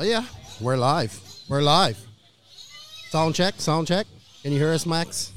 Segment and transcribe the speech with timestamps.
[0.00, 0.22] Oh yeah,
[0.60, 1.20] we're live.
[1.48, 1.98] We're live.
[3.10, 3.54] Sound check.
[3.58, 4.06] Sound check.
[4.44, 5.32] Can you hear us, Max?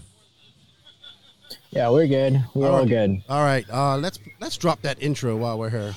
[1.71, 2.43] Yeah, we're good.
[2.53, 2.87] We're all, right.
[2.87, 3.23] good.
[3.27, 3.65] All right.
[3.71, 5.95] Uh, let's let's drop that intro while we're here,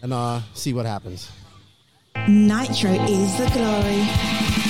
[0.00, 1.30] and uh, see what happens.
[2.26, 4.67] Nitro is the glory.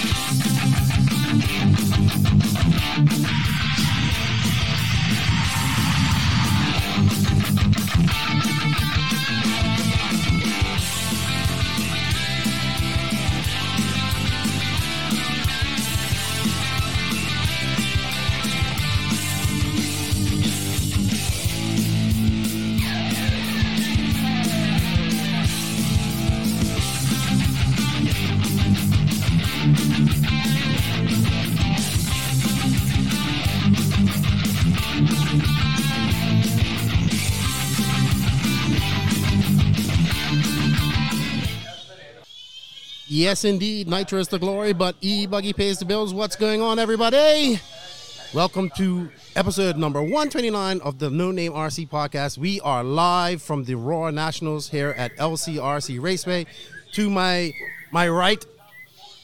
[43.29, 43.89] Yes, indeed.
[43.89, 46.15] Nitro is the glory, but E Buggy pays the bills.
[46.15, 47.61] What's going on, everybody?
[48.33, 52.39] Welcome to episode number 129 of the No Name RC podcast.
[52.39, 56.47] We are live from the Roar Nationals here at LCRC Raceway.
[56.93, 57.53] To my
[57.91, 58.43] my right,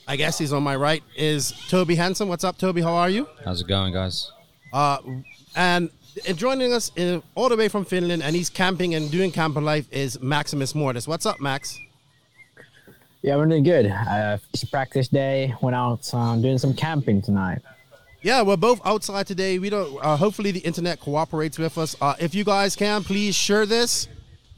[0.06, 2.28] I guess he's on my right, is Toby Hanson.
[2.28, 2.82] What's up, Toby?
[2.82, 3.26] How are you?
[3.42, 4.30] How's it going, guys?
[4.70, 4.98] Uh,
[5.56, 5.88] and,
[6.28, 9.62] and joining us in, all the way from Finland, and he's camping and doing camper
[9.62, 11.08] life is Maximus Mortis.
[11.08, 11.80] What's up, Max?
[13.24, 13.86] Yeah, we're doing good.
[13.86, 15.54] Uh, it's a practice day.
[15.62, 17.62] Went out um, doing some camping tonight.
[18.20, 19.58] Yeah, we're both outside today.
[19.58, 19.98] We don't.
[20.04, 21.96] Uh, hopefully, the internet cooperates with us.
[22.02, 24.08] Uh, if you guys can, please share this.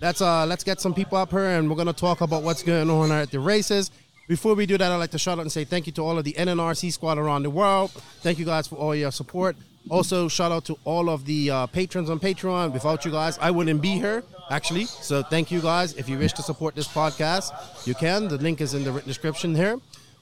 [0.00, 2.91] Let's uh, let's get some people up here, and we're gonna talk about what's going
[2.91, 3.92] on at the races.
[4.27, 6.19] Before we do that, I'd like to shout out and say thank you to all
[6.19, 7.92] of the NNRC squad around the world.
[8.22, 9.55] Thank you guys for all your support.
[9.88, 12.72] Also, shout out to all of the uh, patrons on Patreon.
[12.72, 14.86] Without you guys, I wouldn't be here, actually.
[14.86, 15.94] So, thank you guys.
[15.94, 17.52] If you wish to support this podcast,
[17.86, 18.26] you can.
[18.26, 19.78] The link is in the written description here.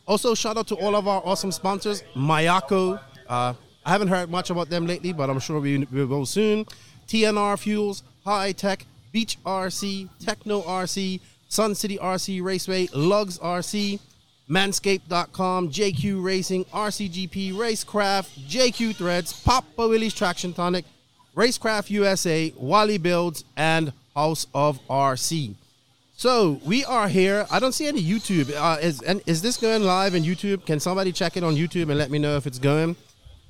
[0.07, 3.01] Also, shout out to all of our awesome sponsors, Mayako.
[3.27, 3.55] Uh,
[3.87, 6.67] I haven't heard much about them lately, but I'm sure we, we will soon.
[7.09, 8.83] TNR Fuels, Hitec,
[9.13, 13.99] Beach RC, Tekno RC, Sun City RC Raceway, Lugz RC,
[14.49, 20.85] Manscaped.com, JQ Racing, RCGP Racecraft, JQ Threads, Papa Willie's Traction Tonic,
[21.35, 25.55] Racecraft USA, Wally Builds, and House of RC.
[26.17, 27.47] So we are here.
[27.51, 28.55] I don't see any YouTube.
[28.55, 30.65] Uh, is and is this going live in YouTube?
[30.65, 32.97] Can somebody check it on YouTube and let me know if it's going?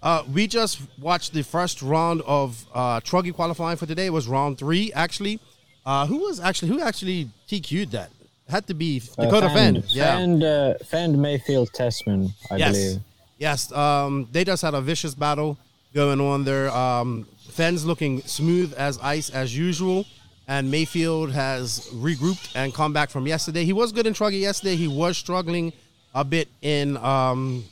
[0.03, 4.07] Uh, we just watched the first round of uh, Truggy qualifying for today.
[4.07, 5.41] It was round three actually.
[5.85, 8.11] Uh, who was actually who actually TQ'd that?
[8.49, 9.85] Had to be Uh, Dakota Fend.
[9.89, 10.17] Yeah.
[10.17, 12.73] Fend, uh, Fend Maifield Tessmann, I yes.
[12.73, 13.01] believe.
[13.39, 13.73] Yes.
[13.73, 15.57] Um, they just had a vicious battle
[15.95, 16.71] going on there.
[16.71, 20.07] Um, Fenn's looking smooth as ice as usual.
[20.47, 23.65] And Maifield has regrouped and come back from yesterday.
[23.65, 24.77] He was good in Truggy yesterday.
[24.77, 25.73] He was struggling
[26.15, 27.65] a bit in um,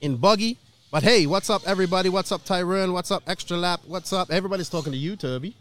[0.00, 0.56] in Buggy.
[0.90, 2.08] But hey, what's up, everybody?
[2.08, 2.94] What's up, Tyrone?
[2.94, 3.80] What's up, Extra Lap?
[3.86, 4.30] What's up?
[4.30, 5.54] Everybody's talking to you, Toby.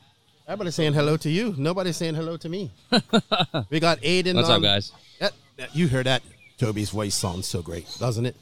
[0.47, 1.55] Everybody's saying hello to you.
[1.57, 2.69] Nobody's saying hello to me.
[3.69, 4.35] we got Aiden.
[4.35, 4.91] What's on- up, guys?
[5.19, 6.21] that, that- you hear that?
[6.57, 8.35] Toby's voice sounds so great, doesn't it?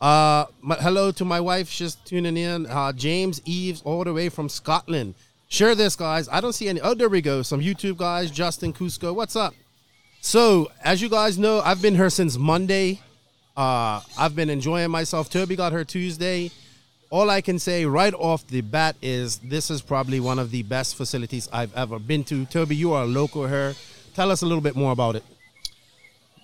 [0.00, 1.68] Uh, my, hello to my wife.
[1.68, 2.66] She's tuning in.
[2.66, 5.14] Uh, James Eves, all the way from Scotland.
[5.48, 6.28] Share this, guys.
[6.28, 6.80] I don't see any.
[6.80, 7.42] Oh, there we go.
[7.42, 8.30] Some YouTube guys.
[8.30, 9.14] Justin Cusco.
[9.14, 9.54] What's up?
[10.20, 13.00] So, as you guys know, I've been here since Monday.
[13.56, 15.30] Uh, I've been enjoying myself.
[15.30, 16.50] Toby got her Tuesday.
[17.10, 20.62] All I can say right off the bat is this is probably one of the
[20.62, 22.44] best facilities I've ever been to.
[22.46, 23.74] Toby, you are a local here.
[24.14, 25.24] Tell us a little bit more about it.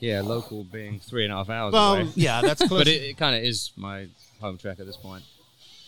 [0.00, 2.08] Yeah, local being three and a half hours Well, away.
[2.14, 2.80] yeah, that's close.
[2.80, 4.06] but it, it kind of is my
[4.40, 5.24] home track at this point.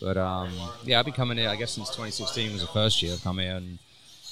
[0.01, 0.53] But um,
[0.85, 1.49] yeah, I've been coming here.
[1.49, 3.79] I guess since 2016 was the first year I've come here, and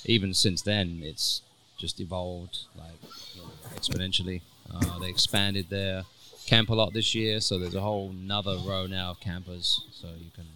[0.05, 1.41] even since then, it's
[1.79, 2.93] just evolved like
[3.35, 4.43] you know, exponentially.
[4.75, 6.05] Uh, they expanded their
[6.47, 10.09] camp a lot this year, so there's a whole another row now of campers, so
[10.19, 10.47] you can,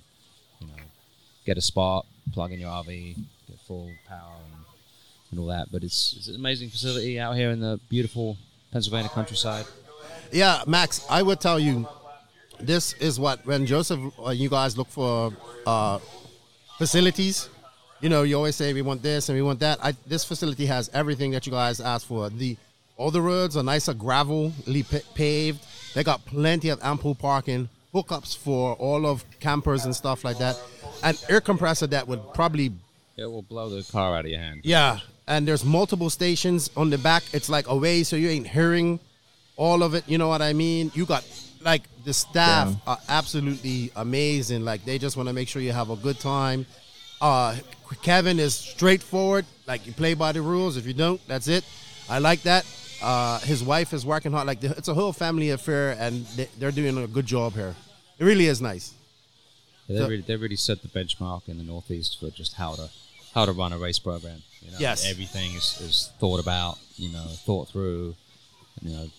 [0.61, 0.83] you know,
[1.45, 3.17] get a spot, plug in your RV,
[3.49, 4.65] get full power, and,
[5.31, 5.71] and all that.
[5.73, 8.37] But it's, it's an amazing facility out here in the beautiful
[8.73, 9.67] Pennsylvania countryside.
[10.31, 11.89] Yeah, Max, I would tell you
[12.61, 15.33] this is what when Joseph, uh, you guys look for
[15.67, 15.99] uh,
[16.77, 17.49] facilities.
[18.01, 19.79] You know, you always say we want this and we want that.
[19.83, 22.31] I, this facility has everything that you guys ask for.
[22.31, 22.57] The
[22.97, 25.65] all the roads are nicer gravelly pa- paved.
[25.95, 30.61] They got plenty of ample parking, hookups for all of campers and stuff like that.
[31.03, 32.73] An air compressor that would probably
[33.17, 34.61] It will blow the car out of your hand.
[34.65, 37.23] yeah, and there's multiple stations on the back.
[37.33, 39.01] It's like away, so you ain't hearing
[39.57, 40.05] all of it.
[40.07, 40.91] You know what I mean?
[40.95, 41.25] You got
[41.63, 42.75] like the staff Yeah.
[42.87, 44.65] are absolutely amazing.
[44.65, 46.65] Like they just want to make sure you have a good time.
[47.21, 47.57] Uh,
[48.03, 49.45] Kevin is straightforward.
[49.67, 50.77] Like you play by the rules.
[50.77, 51.65] If you don't, that's it.
[52.09, 52.65] I like that.
[53.03, 54.47] Uh, his wife is working hard.
[54.47, 57.75] Like the, it's a whole family affair, and they, they're doing a good job here.
[58.19, 58.93] It really is nice.
[59.89, 62.89] They So- really, they really set the benchmark in the Northeast for just how to
[63.35, 64.43] how to run a race program.
[64.63, 65.07] You know, Yes.
[65.07, 66.79] everything is, is thought about.
[66.97, 68.15] You know, thought through.
[68.83, 69.11] You know,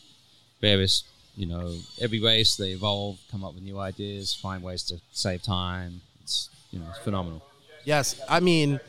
[0.62, 1.04] various.
[1.38, 5.42] You know, every race they evolve, come up with new ideas, find ways to save
[5.42, 6.02] time.
[6.22, 7.42] It's you know, it's phenomenal.
[7.86, 8.80] Yes, I mean,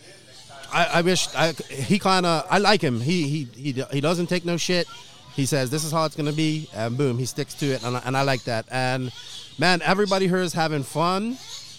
[0.73, 3.01] I, I wish I, he kind of I like him.
[3.01, 4.87] He he he he doesn't take no shit.
[5.35, 7.97] He says this is how it's gonna be, and boom, he sticks to it, and
[7.97, 8.67] I, and I like that.
[8.71, 9.13] And
[9.59, 11.37] man, everybody here is having fun,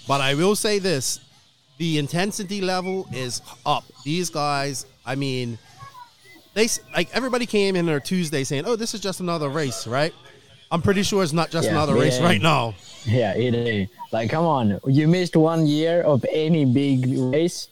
[0.07, 1.19] but I will say this:
[1.77, 3.83] the intensity level is up.
[4.05, 5.57] These guys, I mean,
[6.53, 10.13] they like everybody came in there Tuesday saying, "Oh, this is just another race," right?
[10.71, 12.25] I'm pretty sure it's not just Yeah, another race yeah.
[12.25, 12.75] right now.
[13.03, 13.89] Yeah, it is.
[14.13, 17.67] Like, come on, you missed one year of any big race.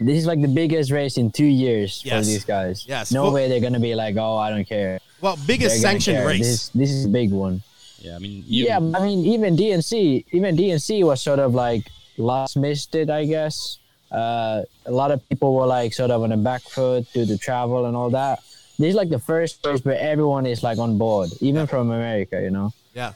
[0.00, 2.24] This is like the biggest race in two years Yes.
[2.24, 2.84] for these guys.
[2.88, 3.12] Yes.
[3.12, 4.98] No Well- way they're gonna be like, oh, I don't care.
[5.20, 6.40] Well, biggest They're sanctioned race.
[6.40, 7.62] This, this is a big one.
[8.00, 11.84] Yeah, I mean, you, Yeah, I mean, even DNC, even DNC was sort of like
[12.16, 13.76] last missed it, I guess.
[14.10, 17.36] Uh, a lot of people were like sort of on the back foot due to
[17.36, 18.38] travel and all that.
[18.78, 22.40] This is like the first race where everyone is like on board, even from America,
[22.42, 22.72] you know.
[22.94, 23.12] yeah.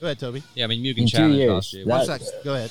[0.00, 0.42] Go ahead, Toby.
[0.54, 1.50] yeah, I mean, Mugen In two Challenge years.
[1.52, 1.84] last year.
[1.84, 2.44] That- One sec.
[2.44, 2.70] Go ahead.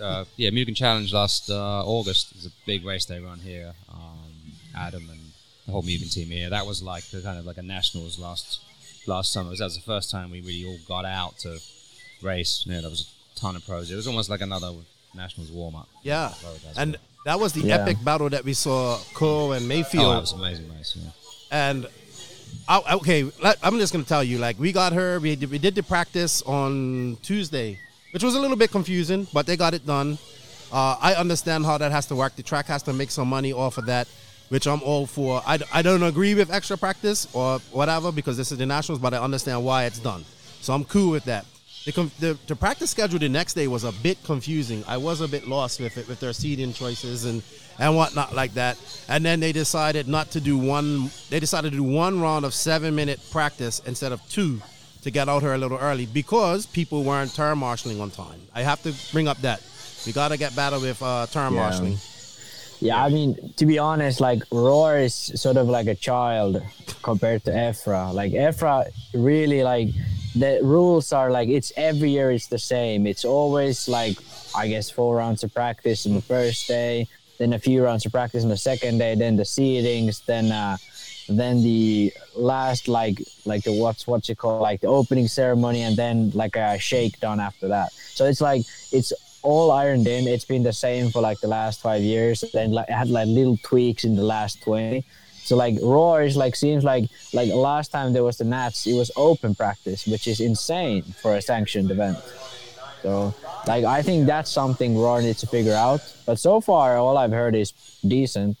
[0.00, 3.72] Uh, yeah, Mugen Challenge last uh, August is a big race they run here.
[3.90, 5.20] Um, Adam and
[5.66, 6.50] the whole Mugen team here.
[6.50, 8.60] That was like the kind of like a nationals last
[9.06, 9.54] last summer.
[9.56, 11.58] That was the first time we really all got out to
[12.22, 12.64] race.
[12.66, 13.90] Yeah, there was a ton of pros.
[13.90, 14.72] It was almost like another
[15.14, 15.88] nationals warm up.
[16.02, 16.32] Yeah,
[16.64, 17.76] that's and that was the Yeah.
[17.76, 20.12] epic battle that we saw Cole and Oh, Maifield.
[20.14, 20.96] that was an amazing race.
[20.96, 21.10] Yeah.
[21.50, 21.86] and
[22.68, 25.58] I, okay, let- I'm just gonna tell you, like we got her, we did, we
[25.58, 27.78] did the practice on Tuesday,
[28.16, 30.16] which was a little bit confusing, but they got it done.
[30.72, 32.34] Uh, I understand how that has to work.
[32.34, 34.08] The track has to make some money off of that,
[34.48, 35.42] which I'm all for.
[35.46, 39.12] I, I don't agree with extra practice or whatever because this is the nationals, but
[39.12, 40.24] I understand why it's done.
[40.62, 41.44] So I'm cool with that.
[41.84, 44.82] The, the, the practice schedule the next day was a bit confusing.
[44.88, 47.42] I was a bit lost with it, with their seating choices and,
[47.78, 48.78] and whatnot like that.
[49.10, 51.10] And then they decided not to do one.
[51.28, 54.62] They decided to do one round of seven minute practice instead of two
[55.06, 58.40] to get out here a little early because people weren't turn marshaling on time.
[58.54, 59.62] I have to bring up that
[60.04, 61.60] we got to get better with uh, turn Yeah.
[61.60, 61.98] marshaling.
[62.80, 66.60] Yeah, I mean, to be honest, like Roar is sort of like a child
[67.02, 68.12] compared to EFRA.
[68.12, 69.88] Like EFRA, really like
[70.34, 73.06] the rules are like it's every year it's the same.
[73.06, 74.18] It's always like
[74.54, 77.06] I guess four rounds of practice on the first day,
[77.38, 80.76] then a few rounds of practice on the second day, then the seedings, then uh,
[81.28, 85.96] then the last like like the what's what's it called like the opening ceremony, and
[85.96, 87.92] then like a shake shakedown after that.
[87.92, 88.62] So it's like
[88.92, 89.12] it's
[89.42, 90.26] all ironed in.
[90.26, 92.44] It's been the same for like the last five years.
[92.52, 95.04] Then like it had like little tweaks in the last twenty.
[95.44, 98.94] So like Roar is like seems like like last time there was the Nats, it
[98.94, 102.18] was open practice, which is insane for a sanctioned event.
[103.02, 103.34] So
[103.66, 106.00] like I think that's something Roar needs to figure out.
[106.26, 107.72] But so far, all I've heard is
[108.06, 108.58] decent.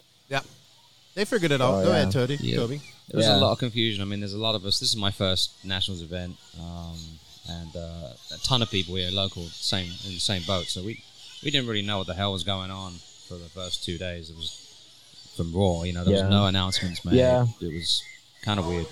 [1.16, 1.74] Yeah, they figured it out.
[1.74, 1.96] Oh, Go yeah.
[2.02, 2.36] ahead, Toby.
[2.40, 2.56] Yeah.
[2.56, 2.80] Toby.
[3.08, 3.36] There was Yeah.
[3.36, 4.02] a lot of confusion.
[4.02, 4.78] I mean, there's a lot of us.
[4.80, 6.96] This is my first nationals event, um,
[7.48, 10.66] and uh, a ton of people here, local, same in the same boat.
[10.66, 11.02] So we
[11.42, 12.94] we didn't really know what the hell was going on
[13.28, 14.30] for the first two days.
[14.30, 14.60] It was
[15.36, 15.86] from Roar.
[15.86, 16.22] You know, there Yeah.
[16.22, 17.14] was no announcements made.
[17.14, 17.46] Yeah.
[17.60, 18.02] it was
[18.42, 18.86] kind of weird.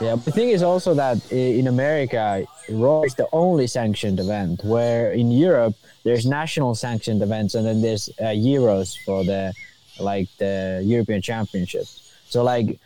[0.00, 4.62] Yeah, the thing is also that in America, Roar is the only sanctioned event.
[4.64, 5.74] Where in Europe,
[6.04, 9.52] there's national sanctioned events, and then there's uh, Euros for the
[10.00, 11.86] like the European Championship.
[12.28, 12.78] So like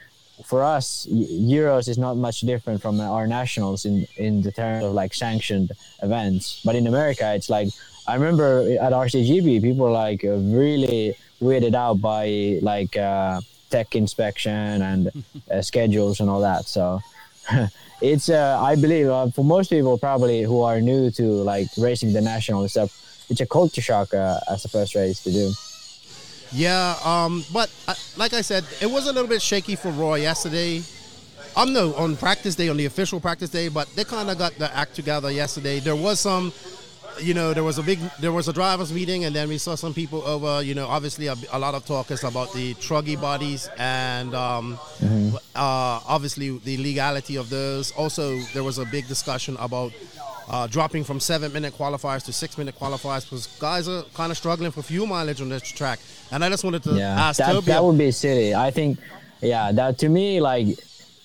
[0.45, 4.93] for us, Euros is not much different from our nationals in in the terms of
[4.93, 6.61] like sanctioned events.
[6.65, 7.69] But in America, it's like
[8.07, 12.97] I remember at RCGB, people were like really weirded out by like.
[12.97, 13.41] Uh,
[13.73, 15.11] tech inspection and
[15.51, 16.67] uh, schedules and all that.
[16.67, 17.01] So
[18.03, 22.13] it's uh, I believe uh, for most people probably who are new to like racing
[22.13, 22.93] the national stuff,
[23.29, 25.53] it's a culture shock uh, as the first race to do.
[26.53, 30.21] Yeah, um, but uh, like I said, it was a little bit shaky for Roy
[30.21, 30.83] yesterday.
[31.57, 34.55] I'm no on practice day, on the official practice day, but they kind of got
[34.59, 35.81] the act together yesterday.
[35.81, 36.53] There was some,
[37.21, 39.75] you know, there was a big, there was a drivers meeting, and then we saw
[39.75, 40.63] some people over.
[40.63, 44.79] You know, obviously a, a lot of talk is about the truggy bodies and um,
[45.55, 47.93] uh, obviously the legality of those.
[47.93, 49.93] Also, there was a big discussion about
[50.49, 54.37] uh, dropping from seven minute qualifiers to six minute qualifiers because guys are kind of
[54.39, 55.99] struggling for fuel mileage on this track.
[56.31, 57.67] And I just wanted to Yeah, ask that, Toby.
[57.67, 58.55] that would be silly.
[58.55, 58.99] I think,
[59.41, 60.67] yeah, that to me like,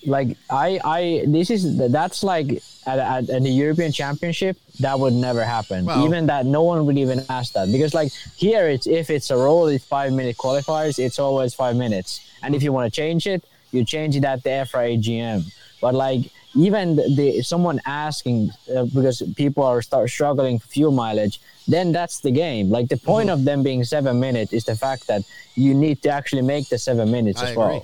[0.06, 5.12] like I I this is that's like at, at, at the European Championship that would
[5.12, 5.84] never happen.
[5.86, 9.30] Well- even that no one would even ask that because like here it's if it's
[9.30, 12.94] a roll it's five minute qualifiers it's always five minutes and if you want to
[12.96, 15.52] change it you change it at the EFRA AGM.
[15.80, 20.92] But like even the, the someone asking uh, because people are start struggling for fuel
[20.92, 22.70] mileage, then that's the game.
[22.70, 23.38] Like the point Mm-hmm.
[23.40, 25.22] of them being seven minutes is the fact that
[25.54, 27.68] you need to actually make the seven minutes I as well.
[27.68, 27.82] agree.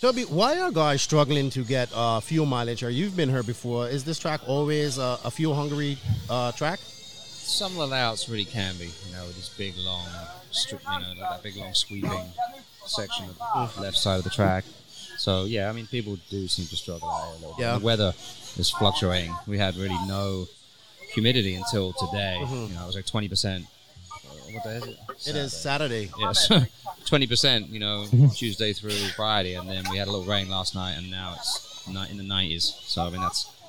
[0.00, 2.82] Toby, why are guys struggling to get uh, fuel mileage?
[2.82, 3.86] Or you've been here before.
[3.88, 5.98] Is this track always uh, a fuel hungry
[6.30, 6.78] uh, track?
[6.80, 10.06] Some of the layouts really can be, you know, with this big long,
[10.52, 12.32] stri- you know, like that big long sweeping
[12.86, 14.64] section of the left side of the track.
[15.20, 17.62] So yeah, I mean, people do seem to struggle out here a little bit.
[17.62, 17.78] Yeah.
[17.78, 18.14] The weather
[18.56, 19.34] is fluctuating.
[19.46, 20.46] We had really no
[21.12, 22.38] humidity until today.
[22.40, 22.72] Mm-hmm.
[22.72, 23.66] You know, it was like twenty percent.
[24.10, 24.98] Uh, what day is it?
[25.26, 26.08] It is Saturday.
[26.18, 26.50] Yes,
[27.04, 27.68] twenty percent.
[27.68, 31.10] You know, Tuesday through Friday, and then we had a little rain last night, and
[31.10, 32.74] now it's ni- in the nineties.
[32.84, 33.59] So I mean, that's you know,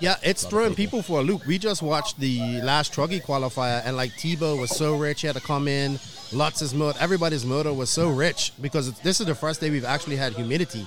[0.00, 0.98] Yeah, it's throwing people.
[0.98, 1.46] people for a loop.
[1.46, 5.36] We just watched the last Truggy qualifier, and like Tebow was so rich, he had
[5.36, 5.98] to come in.
[6.32, 9.84] Lutz's motor, everybody's motor was so rich because it's, this is the first day we've
[9.84, 10.86] actually had humidity.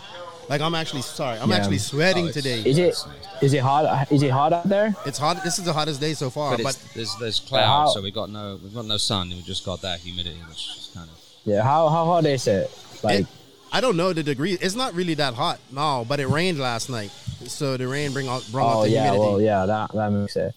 [0.50, 1.56] Like I'm actually sorry, I'm Yeah.
[1.58, 2.62] actually sweating Oh, today.
[2.66, 2.96] Is it
[3.42, 4.12] is it hot?
[4.12, 4.96] Is it hot out there?
[5.06, 5.44] It's hot.
[5.44, 6.58] This is the hottest day so far.
[6.58, 9.30] but, But, there's there's clouds, how- so we got no we've got no sun.
[9.30, 11.62] We just got that humidity, which is kind of Yeah.
[11.64, 12.70] How how hot is it?
[13.04, 13.28] Like it,
[13.72, 14.54] I don't know the degree.
[14.54, 16.06] It's not really that hot, no.
[16.08, 17.12] But it rained last night,
[17.46, 19.30] so the rain bring out brought out Oh the yeah, humidity.
[19.30, 20.54] well yeah, that that makes it.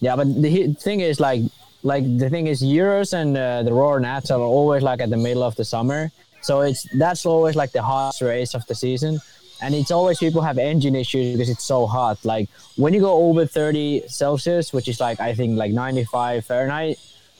[0.00, 1.42] Yeah, but the thing is like
[1.82, 5.16] like the thing is Euros and uh, the Roar Nats are always like at the
[5.16, 9.18] middle of the summer, so it's that's always like the hottest race of the season,
[9.60, 12.24] and it's always people have engine issues because it's so hot.
[12.24, 16.98] Like when you go over 30 Celsius, which is like I think like 95 Fahrenheit.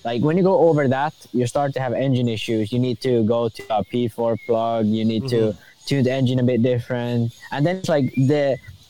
[0.09, 2.65] Like when you go over that, you start to have engine issues.
[2.75, 4.87] You need to go to a P4 plug.
[4.99, 5.41] You need to
[5.89, 7.21] tune the engine a bit different,
[7.53, 8.45] and then it's like the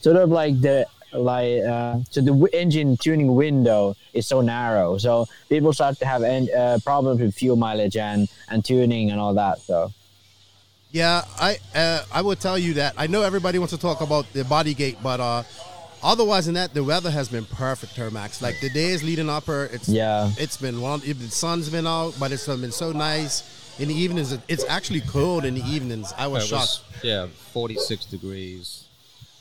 [0.05, 0.77] sort of like the
[1.11, 3.79] like uh, so the w- engine tuning window
[4.13, 8.29] is so narrow so people start to have en- uh, problems with fuel mileage and
[8.51, 9.77] and tuning and all that so
[10.91, 12.91] Yeah, I uh, I would tell you that.
[12.97, 15.43] I know everybody wants to talk about the body gate, but uh,
[16.03, 18.41] otherwise than that, the weather has been perfect, Termax.
[18.41, 20.31] Like the days leading up here, it's Yeah.
[20.37, 20.99] it's been one.
[21.01, 23.43] The sun's been out, but it's been so nice.
[23.79, 26.13] In the evenings, it's actually cold in the evenings.
[26.17, 26.81] I was It shocked.
[27.01, 28.83] yeah, 46 degrees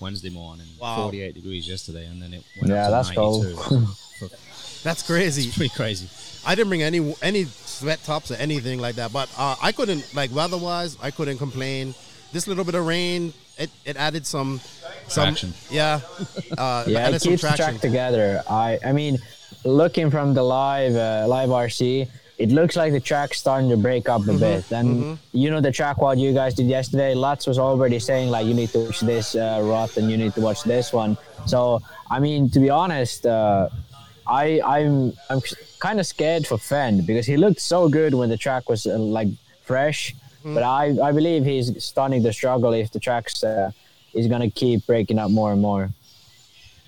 [0.00, 0.96] Wednesday morning, Wow.
[1.02, 3.44] 48 degrees yesterday, and then it went Yeah, up to that's cold.
[3.44, 3.86] 92.
[4.20, 4.28] So,
[4.84, 5.48] That's crazy.
[5.48, 6.06] it's pretty crazy.
[6.46, 10.04] I didn't bring any any sweat tops or anything like that, but uh, I couldn't
[10.14, 10.96] like weather-wise.
[11.02, 11.94] I couldn't complain.
[12.32, 14.60] This little bit of rain, it, it added some
[15.08, 15.52] some Traction.
[15.70, 16.00] yeah
[16.58, 17.56] uh, yeah it keeps traction.
[17.56, 19.18] track together i i mean
[19.64, 21.80] looking from the live uh, live rc
[22.38, 24.38] it looks like the track's starting to break up a Mm-hmm.
[24.38, 28.30] bit and you know the track what you guys did yesterday Lutz was already saying
[28.30, 31.16] like you need to watch this uh, rut and you need to watch this one
[31.46, 33.68] so i mean to be honest uh,
[34.44, 35.40] I I'm I'm
[35.80, 38.98] kind of scared for Fenn because he looked so good when the track was uh,
[38.98, 39.28] like
[39.62, 40.54] fresh, Mm.
[40.54, 43.42] but I I believe he's starting to struggle if the track's
[44.18, 45.90] uh, is gonna keep breaking up more and more.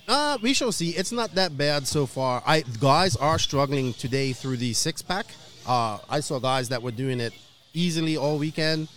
[0.08, 0.90] Uh, we shall see.
[0.90, 2.42] It's not that bad so far.
[2.44, 5.26] I guys are struggling today through the six pack.
[5.66, 7.32] Uh, I saw guys that were doing it
[7.74, 8.88] easily all weekend.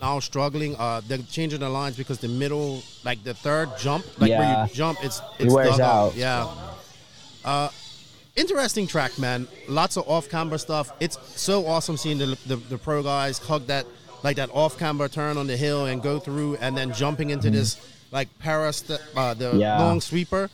[0.00, 0.74] Now struggling.
[0.76, 4.74] Uh, they're changing the lines because the middle, like the third jump, like where you
[4.74, 6.16] jump, it's It it's wears dug out.
[6.16, 6.52] Yeah.
[7.44, 7.68] Uh,
[8.34, 9.46] interesting track, man.
[9.68, 10.92] Lots of off camber stuff.
[11.00, 13.86] It's so awesome seeing the, the the pro guys hug that
[14.22, 17.50] like that off camber turn on the hill and go through, and then jumping into
[17.50, 17.76] this
[18.10, 19.56] like para st- uh, the.
[19.56, 19.78] Yeah.
[19.80, 20.50] long sweeper,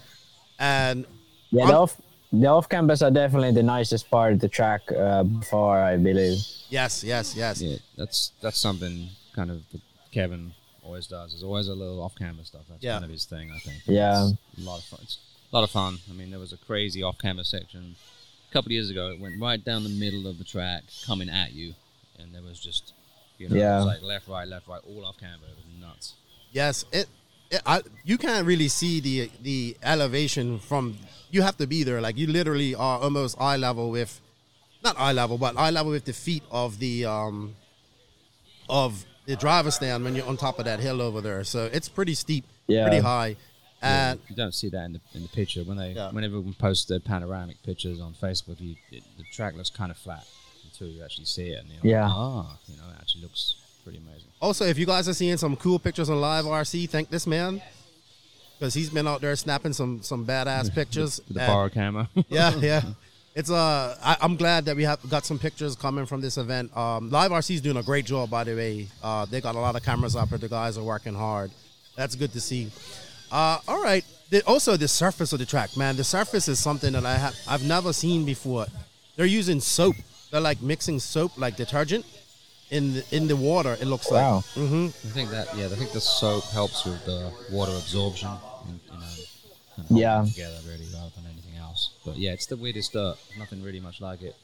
[0.59, 1.07] and
[1.51, 4.83] Yeah, I'm- the off the off cambers are definitely the nicest part of the track
[4.93, 6.39] uh, far, I believe.
[6.69, 7.63] yes, yes, yes.
[7.63, 9.81] Yeah, that's that's something kind of that
[10.13, 11.33] Kevin always does.
[11.33, 12.63] There's always a little off-camber stuff.
[12.69, 12.93] That's Yeah.
[12.95, 13.83] kind of his thing, I think.
[13.87, 14.29] Yeah.
[14.53, 15.01] It's a lot of fun.
[15.03, 15.19] It's
[15.53, 15.99] a lot of fun.
[16.11, 17.95] I mean, there was a crazy off-camber section
[18.49, 19.09] a couple of years ago.
[19.11, 21.75] It went right down the middle of the track, coming at you,
[22.19, 22.93] and there was just
[23.39, 23.77] you know, Yeah.
[23.79, 25.47] was like left, right, left, right, all off-camber.
[25.47, 26.15] It was nuts.
[26.53, 27.07] Yes, it.
[27.51, 30.99] it I, you can't really see the the elevation from.
[31.31, 32.01] You have to be there.
[32.01, 34.21] Like you literally are almost eye level with,
[34.83, 37.55] not eye level, but eye level with the feet of the um,
[38.69, 41.45] of the driver stand when you're on top of that hill over there.
[41.45, 42.87] So it's pretty steep, Yeah.
[42.89, 43.37] pretty high,
[43.83, 46.11] and you don't see that in the in the picture when they Yeah.
[46.13, 48.61] when everyone posts their panoramic pictures on Facebook.
[48.61, 50.27] You, it, the track looks kind of flat
[50.81, 52.05] until you actually see it, and you're Yeah.
[52.07, 54.29] like, ah, you know, it actually looks pretty amazing.
[54.41, 57.61] Also, if you guys are seeing some cool pictures on Live RC, thank this man
[58.59, 61.21] because he's been out there snapping some some badass pictures.
[61.31, 62.09] The And- borrow camera.
[62.29, 62.83] yeah, yeah.
[63.35, 66.77] It's uh, I, I'm glad that we have got some pictures coming from this event.
[66.77, 68.89] Um, Live RC is doing a great job, by the way.
[69.03, 71.51] Uh, they got a lot of cameras up, but the guys are working hard.
[71.97, 72.71] That's good to see.
[73.31, 74.05] Uh, all right.
[74.31, 75.97] The, also, the surface of the track, man.
[75.97, 78.67] The surface is something that I have I've never seen before.
[79.17, 79.97] They're using soap.
[80.31, 82.05] They're like mixing soap like detergent,
[82.71, 83.77] in the, in the water.
[83.81, 84.37] It looks Wow.
[84.37, 84.45] like.
[84.69, 88.29] hmm I think that yeah, I think the soap helps with the water absorption.
[88.69, 89.07] And, you know,
[89.77, 90.25] kind of Yeah.
[90.27, 91.91] together really rather than anything else.
[92.05, 93.17] But yeah, it's the weirdest dirt.
[93.39, 94.37] Nothing really much like it.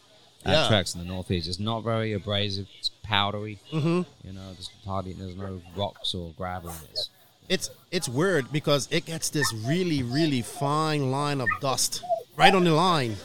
[0.46, 0.68] Yeah.
[0.68, 2.66] tracks in the northeast, it's not very abrasive.
[2.78, 3.58] It's powdery.
[3.70, 6.68] hmm You know, there's hardly there's no rocks or gravel.
[6.70, 6.90] in it.
[6.92, 7.08] It's
[7.48, 12.02] It's it's weird because it gets this really really fine line of dust
[12.36, 13.16] right on the line,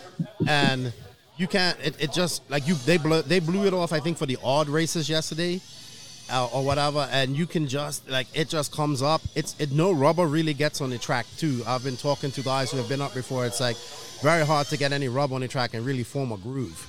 [0.47, 0.93] and
[1.39, 1.77] you can't.
[1.83, 3.91] It, it just like you they blew they blew it off.
[3.93, 5.61] I think for the odd races yesterday.
[6.31, 9.19] Uh, or whatever, and you can just like it just comes up.
[9.33, 11.63] It's it no rubber really gets on the track too.
[11.65, 13.47] I've been talking to guys who have been up before.
[13.47, 13.75] It's like
[14.21, 16.85] very hard to get any rubber on the track and really form a groove.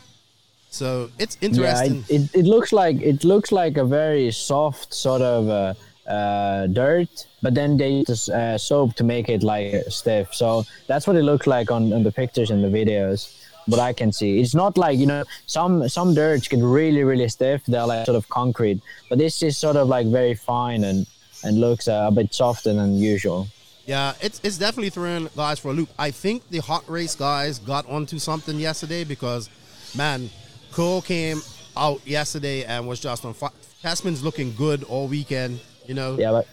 [0.68, 2.04] So it's Yeah, interesting.
[2.10, 6.66] it, it, it looks like it looks like a very soft sort of uh, uh,
[6.66, 10.34] dirt, but then they use uh, soap to make it like stiff.
[10.34, 13.39] So that's what it looks like on, on the pictures and the videos.
[13.70, 17.28] What I can see, it's not like you know some some dirts get really really
[17.28, 17.64] stiff.
[17.66, 21.06] They're like sort of concrete, but this is sort of like very fine and
[21.44, 23.48] and looks uh, a bit softer than usual.
[23.86, 25.88] Yeah, it's it's definitely throwing guys for a loop.
[25.98, 29.48] I think the hot race guys got onto something yesterday because,
[29.96, 30.30] man,
[30.72, 31.42] Cole came
[31.76, 33.50] out yesterday and was just on fire.
[33.82, 35.60] Tessmann's looking good all weekend.
[35.86, 36.16] You know.
[36.18, 36.46] Yeah, but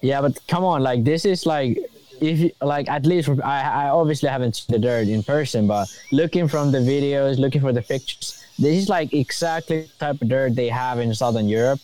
[0.00, 1.78] yeah, but come on, like this is like
[2.20, 5.88] if you, like at least I, I obviously haven't seen the dirt in person, but
[6.12, 10.28] looking from the videos, looking for the pictures, this is like exactly the type of
[10.28, 11.80] dirt they have in Southern Europe.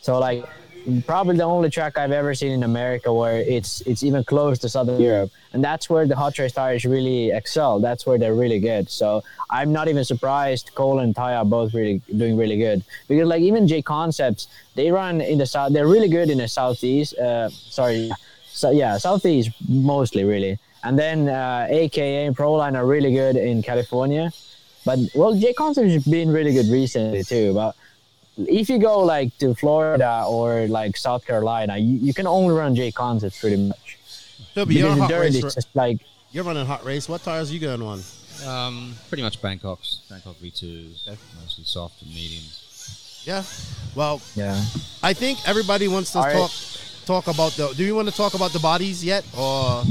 [0.00, 0.44] So like
[1.06, 4.68] probably the only track I've ever seen in America where it's it's even close to
[4.68, 7.80] Southern Europe, and that's where the hot race tires really excel.
[7.80, 8.88] That's where they're really good.
[8.90, 13.28] So I'm not even surprised Cole and Ty are both really doing really good because
[13.28, 15.72] like even J Concepts they run in the south.
[15.72, 17.16] They're really good in the southeast.
[17.18, 18.10] Uh, sorry,
[18.58, 23.62] so yeah, southeast mostly really, and then uh, AKA and Proline are really good in
[23.62, 24.32] California.
[24.84, 27.54] But well, J Concepts has been really good recently too.
[27.54, 27.76] But
[28.36, 32.74] if you go like to Florida or like South Carolina, you, you can only run
[32.74, 33.98] J concepts pretty much.
[34.54, 35.98] Toby, you're, Because on the hot race, is just like
[36.32, 37.08] you're running hot race.
[37.08, 38.02] What tires you going on?
[38.46, 43.22] um, pretty much Bangkok's Bangkok V2s, mostly soft and mediums.
[43.24, 43.42] Yeah.
[43.94, 44.64] Well, yeah.
[45.02, 46.34] I think everybody wants to All right.
[47.12, 47.72] Talk about the.
[47.78, 49.82] Do you want to talk about the bodies yet, or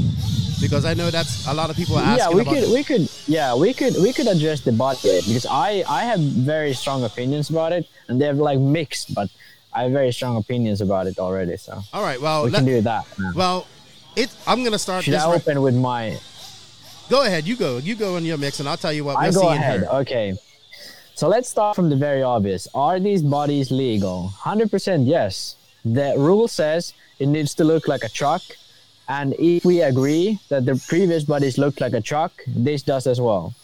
[0.64, 2.54] because I know that's a lot of people are asking Yeah, we about.
[2.54, 6.20] could we could yeah we could we could address the body because I I have
[6.54, 9.28] very strong opinions about it and they're like mixed, but
[9.76, 11.56] I have very strong opinions about it already.
[11.66, 12.20] So All right.
[12.20, 13.04] Well, we let- can do that.
[13.18, 13.32] now.
[13.42, 13.58] well,
[14.22, 14.30] it.
[14.50, 15.22] I'm gonna start Should this.
[15.22, 16.04] I right- open with my
[17.10, 17.42] Go ahead.
[17.50, 17.78] You go.
[17.88, 19.80] You go in your mix, and I'll tell you what we're I go seeing ahead.
[19.80, 19.88] here.
[20.04, 20.28] Okay.
[21.20, 22.68] So let's start from the very obvious.
[22.74, 24.18] Are these bodies legal?
[24.44, 25.56] 100% yes.
[25.86, 28.42] The rule says it needs to look like a truck.
[29.08, 33.20] And if we agree that the previous bodies look like a truck, this does as
[33.20, 33.54] well.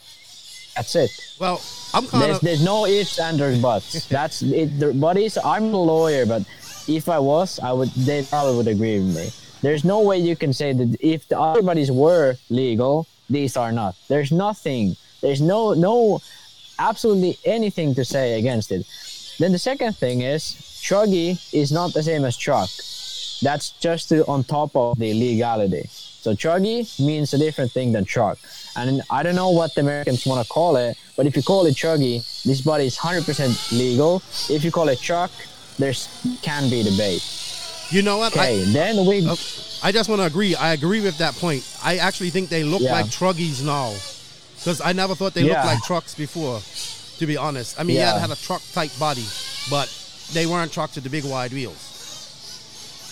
[0.74, 1.36] That's it.
[1.38, 1.60] Well,
[1.92, 2.42] I'm kind There's, of.
[2.42, 4.06] there's no ifs and there's buts.
[4.08, 4.78] That's it.
[4.80, 5.38] The bodies.
[5.38, 6.42] I'm a lawyer, but
[6.88, 7.90] if I was, I would.
[7.90, 9.30] They probably would agree with me.
[9.62, 13.70] There's no way you can say that if the other bodies were legal, these are
[13.70, 13.94] not.
[14.08, 14.96] There's nothing.
[15.20, 16.20] There's no no,
[16.78, 18.84] absolutely anything to say against it.
[19.38, 22.68] Then the second thing is truggy is not the same as truck.
[23.44, 25.84] That's just on top of the legality.
[26.24, 28.38] So truggy means a different thing than truck.
[28.76, 31.66] And I don't know what the Americans want to call it, but if you call
[31.66, 34.22] it truggy, this body is 100% legal.
[34.48, 35.30] If you call it truck,
[35.78, 36.08] there's
[36.42, 37.22] can be debate.
[37.90, 38.32] You know what?
[38.32, 39.36] Okay, I, then we oh,
[39.82, 40.54] I just want to agree.
[40.56, 41.62] I agree with that point.
[41.84, 42.92] I actually think they look Yeah.
[42.92, 43.92] like truggies now,
[44.56, 46.60] because I never thought they looked like trucks before.
[47.18, 48.16] To be honest, I mean, yeah, Yeah.
[48.16, 49.26] it had a truck type body,
[49.70, 49.88] but
[50.32, 51.93] they weren't trucks with the big wide wheels.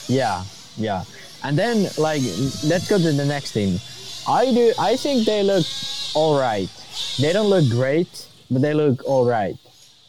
[0.08, 0.44] Yeah,
[0.76, 1.04] yeah.
[1.42, 2.22] And then like
[2.64, 3.80] let's go to the next thing.
[4.28, 5.66] I do I think they look
[6.14, 6.68] all right.
[7.18, 9.56] They don't look great, but they look all right.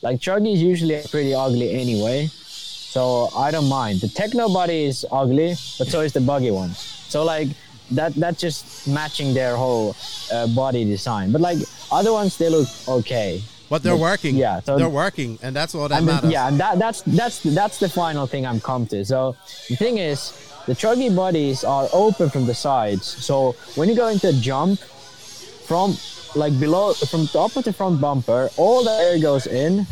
[0.01, 4.01] Like Truggy is usually pretty ugly anyway, so I don't mind.
[4.01, 6.71] The Tekno body is ugly, but so is the buggy one.
[6.71, 7.47] So like
[7.91, 9.95] that that's just matching their whole
[10.31, 11.31] uh, body design.
[11.31, 11.57] But like
[11.91, 13.41] other ones, they look okay.
[13.73, 14.35] But they're working.
[14.35, 16.31] yeah, so- they're working, and that's all that And then- matters.
[16.31, 19.03] yeah, and that, that's that's that's the final thing I'm come to.
[19.13, 19.35] So
[19.69, 20.19] the thing is,
[20.69, 23.05] the truggy bodies are open from the sides.
[23.29, 24.77] So when you go into a jump,
[25.69, 25.97] from
[26.35, 29.87] like below, from top of the front bumper, all the air goes in,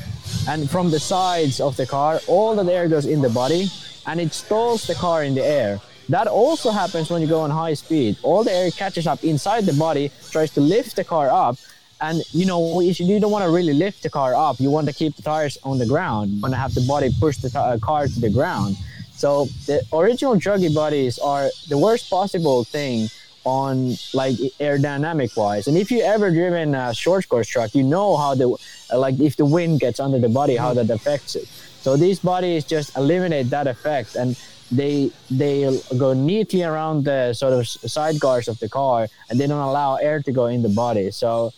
[0.48, 3.64] and from the sides of the car, all the air goes in the body,
[4.06, 5.80] and it stalls the car in the air.
[6.16, 8.18] That also happens when you go on high speed.
[8.22, 11.56] All the air catches up inside the body, tries to lift the car up,
[12.02, 14.94] and you know you don't want to really lift the car up, you want to
[14.94, 16.32] keep the tires on the ground.
[16.32, 18.76] You want to have the body push the ti- uh, car to the ground.
[19.14, 23.08] So the original truggy bodies are the worst possible thing
[23.44, 25.68] on like aerodynamic wise.
[25.68, 28.56] And if you ever driven a short course truck, you know how the
[28.96, 31.48] like if the wind gets under the body, how that affects it.
[31.82, 34.38] So these bodies just eliminate that effect and
[34.72, 39.48] they they go neatly around the sort of side guards of the car and they
[39.48, 41.12] don't allow air to go in the body.
[41.12, 41.52] So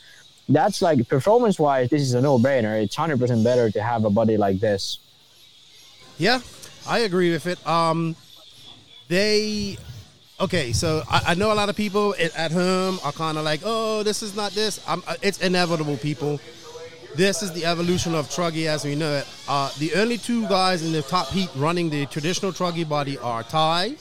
[0.49, 2.81] that's like performance wise, this is a no brainer.
[2.83, 4.99] It's hundred percent better to have a body like this.
[6.17, 6.41] Yeah,
[6.87, 7.65] I agree with it.
[7.67, 8.15] Um,
[9.07, 9.77] they
[10.39, 10.73] okay.
[10.73, 13.61] So I, I know a lot of people at, at home are kind of like,
[13.63, 14.83] oh, this is not this.
[14.87, 16.39] I'm, uh, it's inevitable, people.
[17.15, 19.27] This is the evolution of Truggy as we know it.
[19.47, 23.43] Uh, the only two guys in the top heat running the traditional Truggy body are
[23.43, 23.95] Ty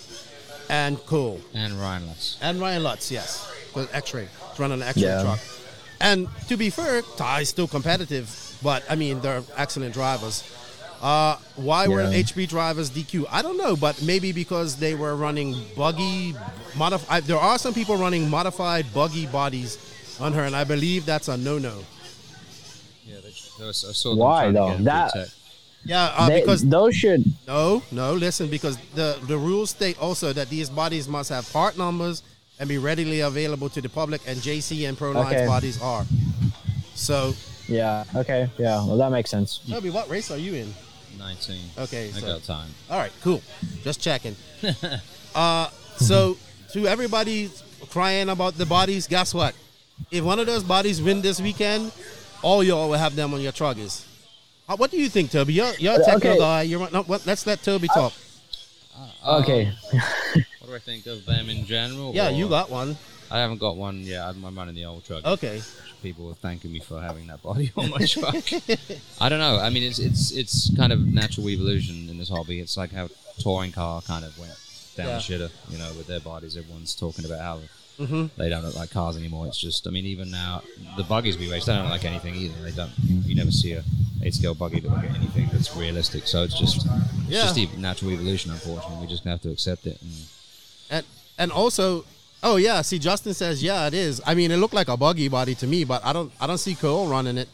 [0.70, 1.38] and Cole.
[1.52, 2.38] And Ryan Lutz.
[2.40, 3.52] And Ryan Lutz, yes.
[3.74, 4.28] With X-Ray.
[4.50, 5.22] He's running an X-Ray Yeah.
[5.22, 5.40] truck.
[6.03, 8.29] And to be fair, Ty's still competitive,
[8.62, 10.43] but I mean they're excellent drivers.
[11.01, 13.27] Uh, why were HB drivers DQ?
[13.31, 16.35] I don't know, but maybe because they were running buggy
[16.77, 17.25] modified.
[17.25, 19.79] There are some people running modified buggy bodies
[20.21, 21.83] on her, and I believe that's a no-no.
[23.05, 24.69] Yeah, they, they I saw Why, though?
[24.71, 25.29] get a That- tech.
[25.85, 30.33] Yeah, uh, They- because those should No, no, listen, because the, the rules state also
[30.33, 32.23] that these bodies must have part numbers
[32.62, 35.46] and be readily available to the public, and JC and Proline's Okay.
[35.46, 36.07] bodies are.
[36.94, 37.35] So,
[37.66, 38.87] yeah, okay, yeah.
[38.87, 39.59] Well that makes sense.
[39.68, 40.72] Toby, what race are you in?
[41.18, 41.59] 19.
[41.79, 42.68] Okay, I so- got time.
[42.88, 43.42] All right, cool.
[43.83, 44.37] Just checking.
[45.35, 46.37] uh, so,
[46.72, 47.51] to everybody
[47.90, 49.57] crying about the bodies, guess what?
[50.12, 51.90] If one of those bodies win this weekend,
[52.42, 54.05] all y'all will have them on your truggers.
[54.68, 55.55] Uh, what do you think, Toby?
[55.55, 56.38] You're, you're a Uh, technical okay.
[56.38, 56.62] guy.
[56.62, 58.12] You're, no, what, let's let Toby talk.
[59.27, 59.72] Okay.
[60.73, 62.13] I think of them in general?
[62.15, 62.97] yeah, you got one.
[63.31, 64.23] I haven't got one yet.
[64.27, 65.25] I'm running the old truck.
[65.25, 65.63] Okay.
[66.03, 68.35] People were thanking me for having that body on my truck.
[69.21, 69.59] I don't know.
[69.59, 72.61] I mean, it's it's it's kind of natural evolution in this hobby.
[72.61, 73.09] It's like how
[73.39, 74.53] touring car kind of went
[74.97, 75.15] down Yeah.
[75.17, 75.51] the shitter.
[75.71, 77.61] You know, with their bodies, everyone's talking about how
[77.99, 78.31] Mhm.
[78.37, 79.47] they don't look like cars anymore.
[79.47, 80.63] It's just, I mean, even now
[80.97, 82.61] the buggies we race, they don't look like anything either.
[82.63, 82.91] They don't.
[83.27, 83.85] You never see a
[84.23, 86.27] eight scale buggy that look like anything that's realistic.
[86.27, 86.87] So it's just, it's
[87.29, 87.43] Yeah.
[87.43, 88.51] just the natural evolution.
[88.51, 89.99] Unfortunately, we just have to accept it.
[90.03, 90.11] And
[91.42, 92.05] And also,
[92.44, 94.20] oh yeah, see Justin says yeah it is.
[94.24, 96.59] I mean it looked like a buggy body to me, but I don't I don't
[96.59, 97.48] see Cole running it.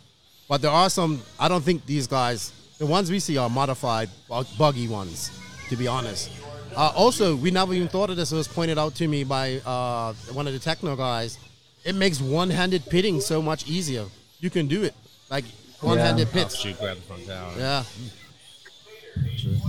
[0.46, 1.22] But there are some.
[1.40, 4.10] I don't think these guys, the ones we see, are modified
[4.58, 5.30] buggy ones.
[5.70, 6.30] To be honest.
[6.76, 8.30] Uh, also, we never even thought of this.
[8.30, 11.38] It was pointed out to me by uh, one of the Tekno guys.
[11.84, 14.04] It makes one-handed pitting so much easier.
[14.40, 14.94] You can do it
[15.30, 15.44] like
[15.80, 16.56] one-handed pits.
[16.56, 17.52] shoot, grab the front tower.
[17.58, 17.84] Yeah.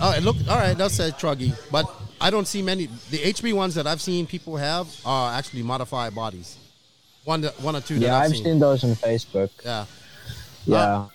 [0.01, 0.77] Oh, it look all right.
[0.77, 1.85] That's a truggy, but
[2.21, 2.87] I don't see many.
[3.11, 6.57] The HB ones that I've seen people have are actually modified bodies.
[7.23, 7.95] One, one or two.
[7.99, 8.43] That Yeah, I've, I've seen.
[8.43, 9.49] seen those on Facebook.
[9.63, 9.85] Yeah.
[10.65, 10.77] Yeah.
[10.77, 11.09] Uh, all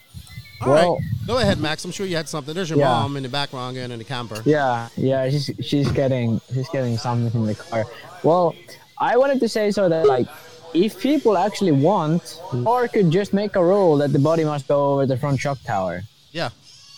[0.73, 0.85] right.
[0.85, 1.85] Well- Go ahead, Max.
[1.87, 2.55] I'm sure you had something.
[2.55, 2.89] There's your Yeah.
[2.91, 4.43] mom in the background getting in the camper.
[4.45, 7.87] Yeah, yeah, she's she's getting she's getting something from the car.
[8.23, 8.55] Well,
[8.99, 10.29] I wanted to say so that like
[10.75, 14.93] if people actually want, or could just make a rule that the body must go
[14.93, 16.51] over the front shock tower, Yeah.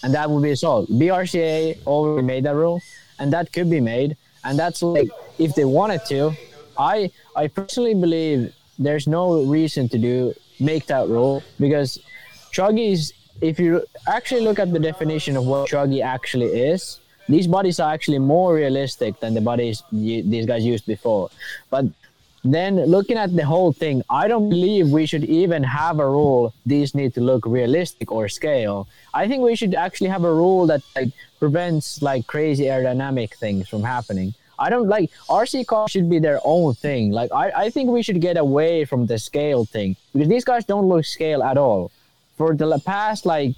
[0.03, 0.91] and that would be solved.
[0.91, 2.81] BRCA already made that rule,
[3.19, 6.33] and that could be made, and that's like if they wanted to.
[6.79, 11.99] I I personally believe there's no reason to do make that rule because
[12.53, 13.13] truggies.
[13.43, 17.93] If you actually look at the definition of what truggy actually is, these bodies are
[17.93, 21.29] actually more realistic than the bodies y- these guys used before.
[21.69, 21.85] But
[22.53, 26.53] then looking at the whole thing, I don't believe we should even have a rule
[26.65, 28.89] these need to look realistic or scale.
[29.15, 33.69] I think we should actually have a rule that like prevents like crazy aerodynamic things
[33.69, 34.35] from happening.
[34.59, 37.11] I don't like RC cars should be their own thing.
[37.11, 40.65] Like I, I think we should get away from the scale thing because these guys
[40.65, 41.91] don't look scale at all.
[42.37, 43.55] For the past like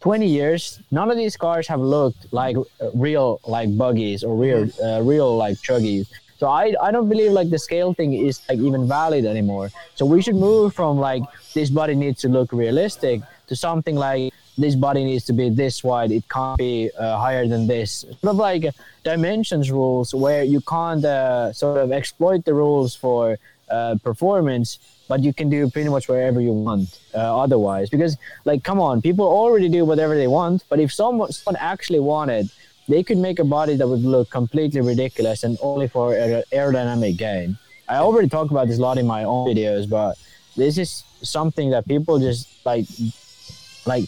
[0.00, 4.68] 20 years, none of these cars have looked like uh, real like buggies or real
[4.82, 6.08] uh, real like truggies.
[6.42, 9.70] So I, I don't believe like the scale thing is like even valid anymore.
[9.94, 11.22] So we should move from like
[11.54, 15.84] this body needs to look realistic to something like this body needs to be this
[15.84, 16.10] wide.
[16.10, 17.90] It can't be uh, higher than this.
[18.22, 18.64] Sort of like
[19.04, 23.38] dimensions rules where you can't uh, sort of exploit the rules for
[23.70, 27.88] uh, performance, but you can do pretty much wherever you want uh, otherwise.
[27.88, 32.00] Because, like, come on, people already do whatever they want, but if someone, someone actually
[32.00, 32.50] wanted,
[32.92, 37.14] they could make a body that would look completely ridiculous and only for aer- aerodynamic
[37.26, 37.48] gain.
[37.88, 40.12] I already talked about this a lot in my own videos, but
[40.62, 40.90] this is
[41.36, 42.86] something that people just like,
[43.92, 44.04] like,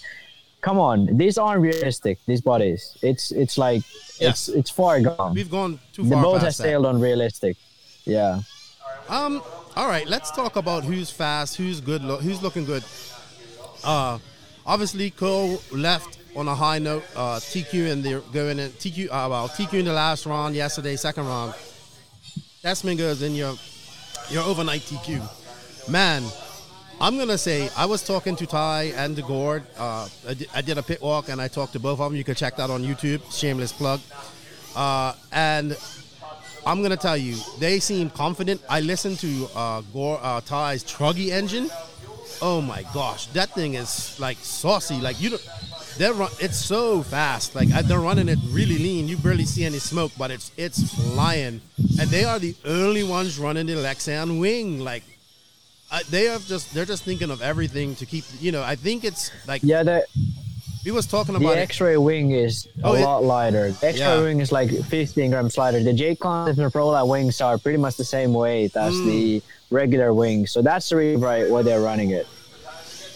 [0.66, 2.14] come on, these aren't realistic.
[2.30, 3.82] These bodies, it's it's like
[4.20, 4.48] Yes.
[4.48, 5.32] it's it's far gone.
[5.38, 6.10] We've gone too far.
[6.16, 6.64] The boat has that.
[6.66, 7.54] sailed on realistic.
[8.16, 8.40] Yeah.
[9.08, 9.32] Um.
[9.78, 10.06] All right.
[10.14, 12.84] Let's talk about who's fast, who's good, lo- who's looking good.
[13.82, 14.18] Uh,
[14.72, 17.04] obviously Cole left on a high note.
[17.14, 19.06] Uh, TQ in the going in TQ.
[19.06, 21.54] Uh, well, TQ in the last round yesterday, second round.
[22.62, 23.54] Desmond goes in your
[24.30, 25.90] You're over 90 TQ.
[25.90, 26.22] Man,
[27.00, 29.62] I'm gonna say I was talking to Ty and DeGord.
[29.76, 32.16] Uh, I, did, I did a pit walk and I talked to both of them.
[32.16, 33.20] You can check that on YouTube.
[33.32, 34.00] Shameless plug.
[34.74, 35.76] Uh, and
[36.66, 38.62] I'm gonna tell you, they seem confident.
[38.68, 41.68] I listened to uh, Gore uh, Ty's Truggy engine.
[42.40, 45.00] Oh my gosh, that thing is like saucy.
[45.00, 45.48] Like you, don't,
[45.98, 47.54] they're run, it's so fast.
[47.54, 49.08] Like they're running it really lean.
[49.08, 51.60] You barely see any smoke, but it's it's flying.
[52.00, 54.80] And they are the only ones running the Lexan wing.
[54.80, 55.04] Like
[55.90, 58.24] uh, they have just they're just thinking of everything to keep.
[58.40, 60.04] You know, I think it's like Yeah, the
[60.84, 61.60] we was talking about it.
[61.60, 63.70] X-ray wing is a Oh, it- lot lighter.
[63.72, 64.20] The X-ray Yeah.
[64.20, 65.82] wing is like 15 grams lighter.
[65.82, 69.06] The J-Con and the Prola wings are pretty much the same weight as Mm.
[69.06, 70.50] the regular wings.
[70.52, 72.26] So that's the reason why they're running it.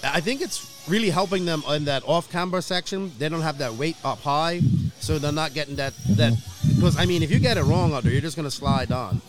[0.03, 0.59] I think it's
[0.89, 3.13] really helping them in that off camber section.
[3.19, 4.61] They don't have that weight up high,
[5.01, 6.33] so they're not getting that that
[6.75, 9.21] because I mean if you get it wrong out there, you're just gonna slide on.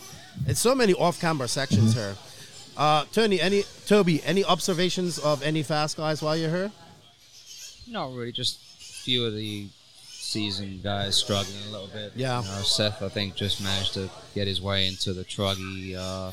[0.47, 2.15] It's so many off camber sections here.
[2.77, 6.71] Uh, Tony, any Toby, any observations of any fast guys while you're here?
[7.87, 9.67] Not really, just a few of the
[10.07, 12.13] seasoned guys struggling a little bit.
[12.15, 12.41] Yeah.
[12.41, 15.95] You know, Seth, I think, just managed to get his way into the truggy.
[15.95, 16.31] Uh,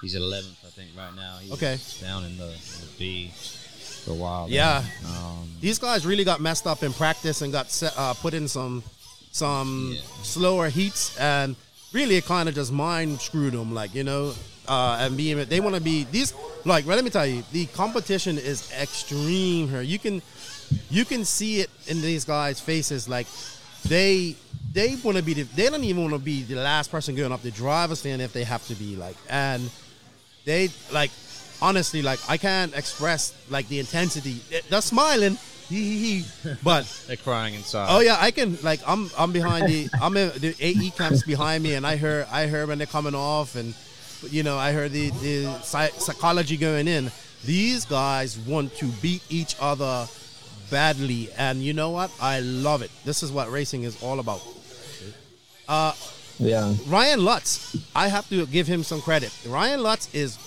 [0.00, 1.38] he's 11th, I think, right now.
[1.42, 1.76] He Okay.
[2.00, 3.32] down in the, in the B
[4.04, 4.46] for a while.
[4.48, 4.84] Yeah.
[5.06, 8.48] Um, These guys really got messed up in practice and got set, uh, put in
[8.48, 8.82] some
[9.30, 10.00] some Yeah.
[10.22, 11.56] slower heats, and
[11.92, 14.34] really it kind of just mind screwed them, like you know.
[14.68, 16.32] Uh, and being they want to be these
[16.64, 19.82] like well, let me tell you the competition is extreme here.
[19.82, 20.22] You can
[20.90, 23.26] you can see it in these guys' faces, like
[23.88, 24.36] they
[24.72, 27.32] they want to be the, they don't even want to be the last person going
[27.32, 29.68] up the driver's stand if they have to be like and
[30.44, 31.10] they like
[31.62, 34.36] honestly like I can't express like the intensity.
[34.68, 35.38] They're smiling,
[36.62, 37.86] but they're crying inside.
[37.90, 41.62] oh yeah, I can like I'm I'm behind the I'm in the AE camps behind
[41.62, 43.74] me, and I heard I heard when they're coming off, and
[44.30, 47.10] you know I heard the the psychology going in.
[47.44, 50.06] These guys want to beat each other
[50.70, 52.10] badly, and you know what?
[52.20, 52.90] I love it.
[53.04, 54.42] This is what racing is all about.
[55.68, 55.92] Uh,
[56.38, 56.74] Yeah.
[56.88, 59.30] Ryan Lutz, I have to give him some credit.
[59.46, 60.38] Ryan Lutz is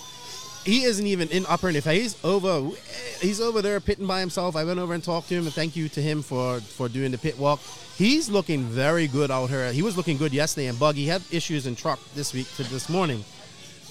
[0.66, 2.70] he isn't even in upper if he's over
[3.20, 4.56] he's over there pitting by himself.
[4.56, 7.12] I went over and talked to him and thank you to him for for doing
[7.12, 7.60] the pit walk.
[7.96, 9.72] He's looking very good out here.
[9.72, 12.88] He was looking good yesterday and Buggy had issues in truck this week to this
[12.88, 13.24] morning.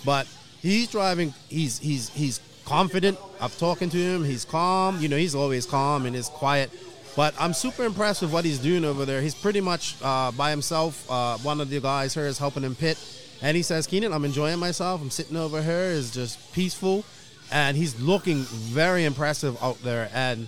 [0.03, 0.27] But
[0.61, 3.17] he's driving he's he's he's confident.
[3.39, 4.25] I've talking to him.
[4.25, 4.99] He's calm.
[4.99, 6.71] You know, he's always calm and is quiet.
[7.15, 9.21] But I'm super impressed with what he's doing over there.
[9.21, 11.09] He's pretty much uh, by himself.
[11.09, 12.97] Uh, one of the guys here is helping him pit.
[13.45, 14.99] And he says, Keenan, I'm enjoying myself.
[15.03, 15.91] I'm sitting over here.
[15.91, 17.05] It's just peaceful.
[17.51, 20.09] And he's looking very impressive out there.
[20.15, 20.47] And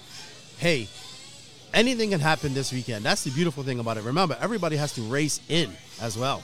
[0.57, 0.87] hey,
[1.75, 3.05] anything can happen this weekend.
[3.05, 4.03] That's the beautiful thing about it.
[4.03, 5.69] Remember, everybody has to race in
[6.01, 6.41] as well.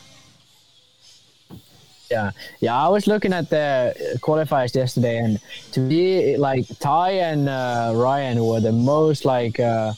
[2.12, 2.76] Yeah, yeah.
[2.80, 5.39] I was looking at the qualifiers yesterday, and
[5.72, 9.94] to me, like Ty and uh, Ryan were the most like uh,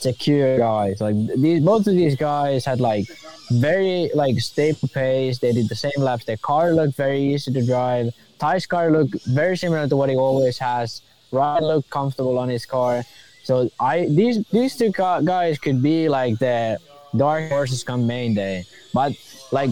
[0.00, 1.00] secure guys.
[1.00, 3.06] Like these, both of these guys had like
[3.50, 5.38] very like stable pace.
[5.38, 6.24] They did the same laps.
[6.24, 8.14] Their car looked very easy to drive.
[8.38, 11.02] Ty's car looked very similar to what he always has.
[11.32, 13.04] Ryan looked comfortable on his car.
[13.44, 16.78] So I these these two guys could be like the
[17.16, 19.12] dark horses come main day, but
[19.60, 19.70] like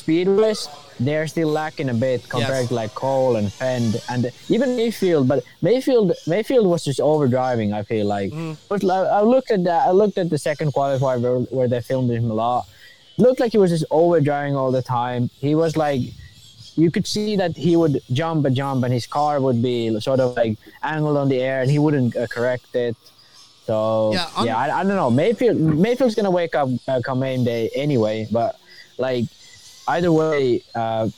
[0.00, 0.62] speed wise,
[1.06, 2.68] they're still lacking a bit compared Yes.
[2.72, 4.20] to like Cole and Fend and
[4.54, 5.24] even Maifield.
[5.32, 7.70] But Maifield Maifield was just overdriving.
[7.80, 8.30] I feel like.
[8.70, 9.80] But like, I looked at that.
[9.90, 12.62] I looked at the second qualifier where, where they filmed him a lot.
[13.24, 15.22] Looked like he was just overdriving all the time.
[15.46, 16.02] He was like
[16.82, 19.76] you could see that he would jump a jump and his car would be
[20.08, 20.54] sort of like
[20.94, 22.96] angled on the air and he wouldn't uh, correct it.
[23.68, 23.76] So
[24.12, 25.10] Yeah, yeah, I, I don't know.
[25.22, 28.50] Maifield Maifield's gonna wake up uh, come main day anyway, but
[28.98, 29.24] like
[29.88, 31.08] either way, uh,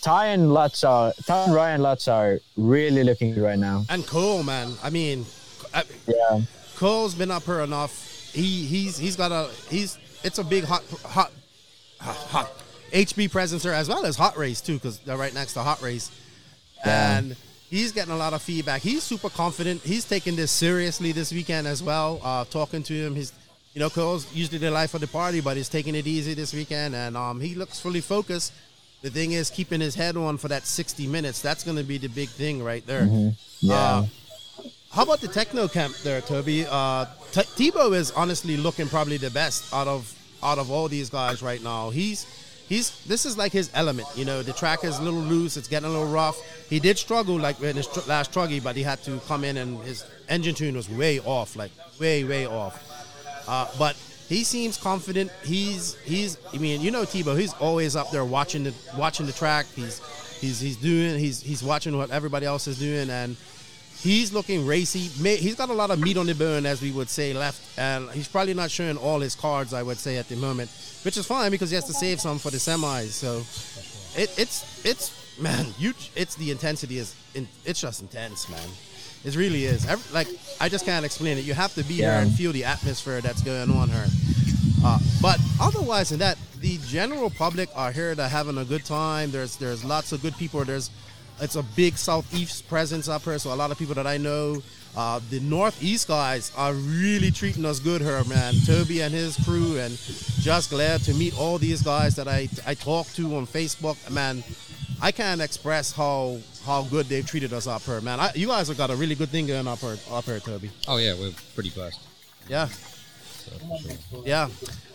[0.00, 3.84] Ty and Lutz are Ty and Ryan Lutz are really looking good right now.
[3.90, 4.72] And Cole, man.
[4.82, 5.26] I mean,
[5.74, 6.40] I, Yeah,
[6.76, 8.30] Cole's been up here enough.
[8.32, 11.30] He he's he's got a he's it's a big hot hot
[12.00, 12.52] hot, hot
[12.92, 15.82] HB presence there as well as hot race too because they're right next to hot
[15.82, 16.10] race,
[16.84, 17.18] Yeah.
[17.18, 17.36] and
[17.70, 18.80] he's getting a lot of feedback.
[18.82, 19.82] He's super confident.
[19.82, 22.20] He's taking this seriously this weekend as well.
[22.22, 23.32] Uh, talking to him, he's
[23.74, 26.52] you know Cole's usually the life of the party, but he's taking it easy this
[26.52, 28.52] weekend, and um, he looks fully focused.
[29.02, 31.42] The thing is keeping his head on for that 60 minutes.
[31.42, 33.04] That's going to be the big thing right there.
[33.60, 33.74] yeah.
[33.74, 34.06] Uh,
[34.92, 36.66] how about the Tekno camp there, Toby?
[36.70, 41.08] Uh, T- Tebow is honestly looking probably the best out of out of all these
[41.08, 41.88] guys right now.
[41.90, 42.26] He's
[42.68, 44.06] he's this is like his element.
[44.14, 45.56] You know, the track is a little loose.
[45.56, 46.38] It's getting a little rough.
[46.68, 49.56] He did struggle like in his tr- last truggy, but he had to come in
[49.56, 52.76] and his engine tune was way off, like way way off.
[53.46, 53.96] Uh, but
[54.28, 55.30] he seems confident.
[55.44, 56.38] He's he's.
[56.52, 57.38] I mean, you know, Tebow.
[57.38, 59.66] He's always up there watching the watching the track.
[59.74, 60.00] He's
[60.42, 63.36] He's he's doing he's he's watching what everybody else is doing, and
[64.00, 64.98] he's looking racy.
[64.98, 68.10] He's got a lot of meat on the bone, as we would say, left, and
[68.10, 69.72] he's probably not showing all his cards.
[69.72, 70.68] I would say at the moment,
[71.04, 73.10] which is fine because he has to save some for the semis.
[73.10, 73.38] So
[74.20, 77.14] it, it's it's man, you it's the intensity is
[77.64, 78.68] it's just intense, man.
[79.24, 79.86] It really is.
[79.86, 80.28] Every, like
[80.60, 81.44] I just can't explain it.
[81.44, 82.14] You have to be Yeah.
[82.14, 84.06] here and feel the atmosphere that's going on here.
[84.84, 89.30] Uh, but otherwise than that, the general public are here to having a good time.
[89.30, 90.64] There's there's lots of good people.
[90.64, 90.90] There's
[91.40, 94.62] it's a big southeast presence up here, so a lot of people that I know.
[94.94, 98.52] Uh, the northeast guys are really treating us good here, man.
[98.66, 99.96] Toby and his crew, and
[100.40, 103.96] just glad to meet all these guys that I I talk to on Facebook.
[104.10, 104.44] Man,
[105.00, 108.20] I can't express how how good they've treated us up here, man.
[108.20, 110.70] I, you guys have got a really good thing going up here, up here, Toby.
[110.88, 112.00] Oh yeah, we're pretty blessed.
[112.48, 112.66] Yeah.
[112.66, 113.52] So
[114.10, 114.22] sure.
[114.24, 114.48] Yeah.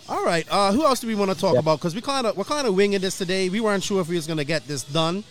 [0.10, 0.48] All right.
[0.50, 1.60] Uh, who else do we want to talk Yeah.
[1.60, 1.80] about?
[1.80, 3.50] Because we kind of we're kind of winging this today.
[3.50, 5.24] We weren't sure if we was going to get this done.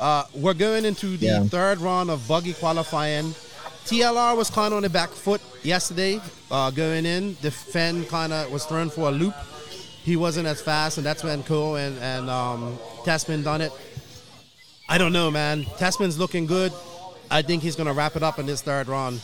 [0.00, 1.44] Uh, we're going into the Yeah.
[1.44, 3.34] third round of buggy qualifying.
[3.86, 6.20] TLR was kind of on the back foot yesterday,
[6.50, 7.36] uh, going in.
[7.40, 9.34] The Phend kind of was thrown for a loop.
[10.02, 13.72] He wasn't as fast, and that's when Cole and and um, Tessmann done it.
[14.88, 15.64] I don't know, man.
[15.78, 16.72] Tessmann's looking good.
[17.30, 19.20] I think he's going to wrap it up in this third round.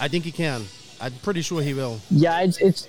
[0.00, 0.64] I think he can.
[1.00, 2.00] I'm pretty sure he will.
[2.10, 2.88] Yeah, it's it's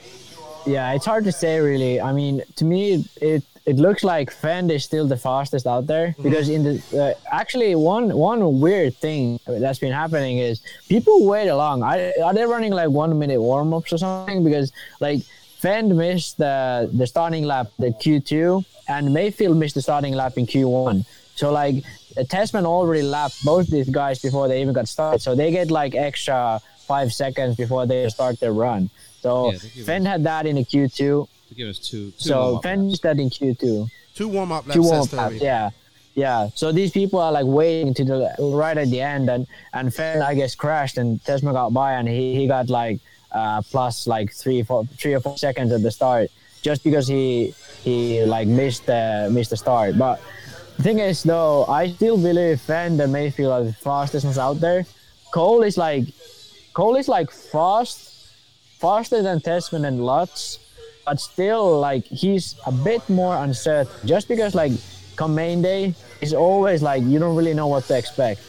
[0.66, 2.02] yeah, it's hard to say really.
[2.02, 6.08] I mean, to me, it it looks like Phend is still the fastest out there
[6.10, 6.24] Mm-hmm.
[6.24, 11.50] because in the uh, actually one one weird thing that's been happening is people wait
[11.50, 11.84] along.
[11.84, 14.44] Are, are they running like one minute warm ups or something?
[14.44, 15.20] Because like
[15.62, 20.38] Phend missed the the starting lap the Q two and Maifield missed the starting lap
[20.38, 21.06] in Q one.
[21.36, 21.84] So like
[22.16, 25.22] the Tessmann already lapped both these guys before they even got started.
[25.22, 28.90] So they get like extra five seconds before they start their run.
[29.22, 30.96] So Yeah, Phend had that in the Q2.
[30.98, 32.12] To give us two.
[32.12, 33.90] two So warm-up Phend used that in Q2.
[34.16, 35.18] Two warm up laps, Two warm Toby.
[35.18, 35.36] laps.
[35.42, 35.70] Yeah.
[36.14, 36.50] Yeah.
[36.56, 40.24] So these people are like waiting to the right at the end and and Phend
[40.24, 43.00] I guess crashed and Tessmann got by and he, he got like
[43.34, 46.30] uh plus like three four three or four seconds at the start
[46.62, 49.98] just because he he like missed the missed the start.
[49.98, 50.45] But the
[50.84, 54.86] thing is though, I still believe Phend and Maifield are the fastest ones out there.
[55.32, 56.06] Cole is like
[56.74, 58.30] Cole is like fast
[58.80, 60.60] faster than Tessmann and Lutz,
[61.06, 63.92] but still like he's a bit more uncertain.
[64.06, 64.72] Just because like
[65.16, 68.42] come main day, it's always like you don't really know what to expect.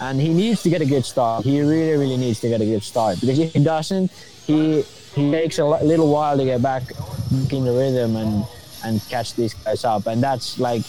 [0.00, 1.44] And he needs to get a good start.
[1.44, 4.10] He really, really needs to get a good start because if he doesn't,
[4.46, 4.82] he
[5.14, 6.82] he takes a little while to get back
[7.50, 8.44] in the rhythm and
[8.84, 10.06] and catch these guys up.
[10.06, 10.82] And that's like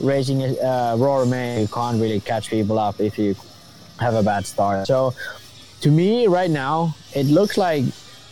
[0.00, 1.62] racing uh, Roar May.
[1.62, 3.34] You can't really catch people up if you
[4.00, 4.86] have a bad start.
[4.86, 5.14] So
[5.80, 7.84] to me right now, it looks like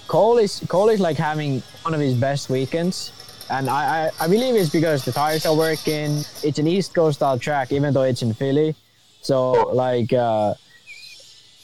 [0.09, 3.13] Cole is Cole is like having one of his best weekends.
[3.51, 6.25] And I, I, I believe it's because the tires are working.
[6.43, 8.75] It's an East Coast style track, even though it's in Philly.
[9.21, 10.55] So like uh,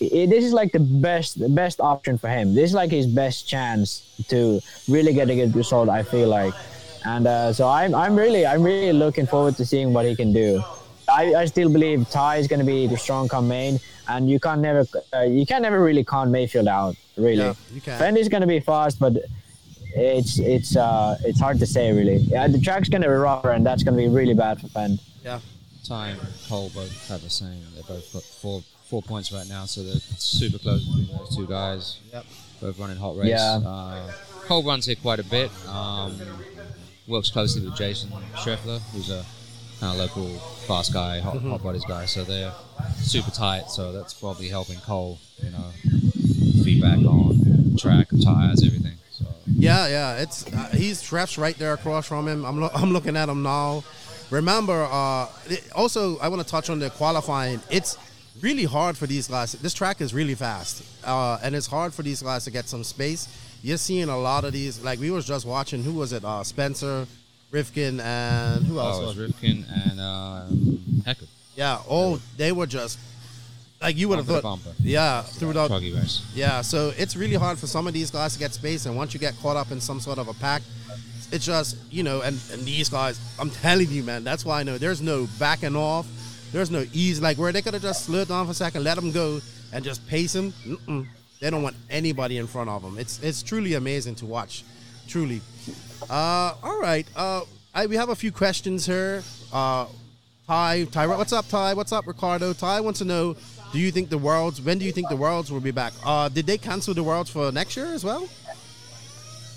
[0.00, 2.54] it, this is like the best the best option for him.
[2.54, 5.88] This is like his best chance to really get a good result.
[5.88, 6.54] I feel like,
[7.08, 10.32] and uh, so I'm I'm really I'm really looking forward to seeing what he can
[10.32, 10.62] do.
[11.20, 14.38] I, I still believe Ty is going to be the strong come main, and you
[14.38, 16.96] can't never uh, you can never really count Maifield out.
[17.16, 18.00] Really, Yeah, you can't.
[18.00, 19.14] Phend is going to be fast, but
[19.94, 22.18] it's it's uh it's hard to say really.
[22.34, 24.68] Yeah, the track's going to be rougher, and that's going to be really bad for
[24.68, 25.00] Phend.
[25.24, 25.40] Yeah.
[25.84, 27.62] Ty and Cole both have the same.
[27.74, 31.46] They both got four four points right now, so they're super close between those two
[31.46, 32.00] guys.
[32.12, 32.26] Yep.
[32.60, 33.28] Both running hot race.
[33.28, 33.60] Yeah.
[33.64, 34.12] Uh,
[34.46, 35.50] Cole runs here quite a bit.
[35.68, 36.18] Um,
[37.08, 39.24] works closely with Jason Schreffler, who's a
[39.80, 40.28] kind of local
[40.66, 42.04] fast guy, hot, hot bodies guy.
[42.04, 42.52] So they're
[42.96, 43.70] super tight.
[43.70, 45.18] So that's probably helping Cole.
[45.42, 45.70] You know,
[46.64, 48.94] feedback on track, tires, everything.
[49.10, 50.16] So Yeah, yeah.
[50.16, 52.44] It's uh, he's Shref's right there across from him.
[52.44, 53.84] I'm lo- I'm looking at him now.
[54.30, 57.60] Remember, uh, it- also I want to touch on the qualifying.
[57.70, 57.96] It's
[58.42, 59.52] really hard for these guys.
[59.52, 62.84] This track is really fast, uh, and it's hard for these guys to get some
[62.84, 63.28] space.
[63.62, 64.80] You're seeing a lot of these.
[64.82, 65.82] Like we was just watching.
[65.82, 66.24] Who was it?
[66.24, 67.06] Uh, Spencer,
[67.52, 68.98] Rivkin, and who else?
[68.98, 71.26] oh, was Rivkin and um, Hecker.
[71.56, 71.78] Yeah.
[71.88, 72.98] Oh, they were just
[73.80, 74.42] like you would have thought.
[74.42, 74.72] bumper.
[74.80, 76.26] Yeah, through the Truggy race.
[76.34, 79.14] Yeah, so it's really hard for some of these guys to get space, and once
[79.14, 80.62] you get caught up in some sort of a pack,
[81.30, 84.62] it's just you know, and and these guys, I'm telling you, man, that's why I
[84.62, 86.06] know there's no backing off,
[86.52, 88.96] there's no ease, like where they could have just slowed down for a second, let
[88.96, 89.40] them go,
[89.72, 90.52] and just pace them.
[90.66, 91.06] Mm-mm.
[91.40, 92.98] They don't want anybody in front of them.
[92.98, 94.64] It's it's truly amazing to watch,
[95.06, 95.40] truly.
[96.10, 97.42] Uh, all right, uh,
[97.74, 99.22] I, we have a few questions here.
[99.52, 99.86] Uh,
[100.46, 101.74] Ty, Ty, what's up, Ty?
[101.74, 102.52] What's up, Ricardo?
[102.52, 103.36] Ty wants to know:
[103.72, 104.60] Do you think the worlds?
[104.60, 105.92] When do you think the worlds will be back?
[106.04, 108.28] Uh, did they cancel the worlds for next year as well?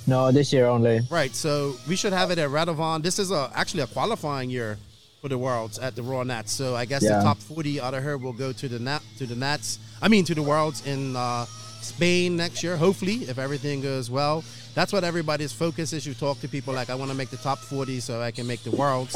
[0.07, 1.01] No, this year only.
[1.09, 1.33] Right.
[1.35, 3.03] So we should have it at Radovan.
[3.03, 4.77] This is a actually a qualifying year.
[5.21, 6.51] for the worlds at the Roar Nats.
[6.51, 7.19] So I guess Yeah.
[7.19, 9.77] the top 40 out of her will go to the Nat to the Nats.
[10.01, 11.45] I mean to the worlds in uh,
[11.83, 12.77] Spain next year.
[12.77, 14.43] Hopefully, if everything goes well.
[14.73, 16.05] That's what everybody's focus is.
[16.05, 18.47] You talk to people like I want to make the top 40 so I can
[18.47, 19.15] make the worlds.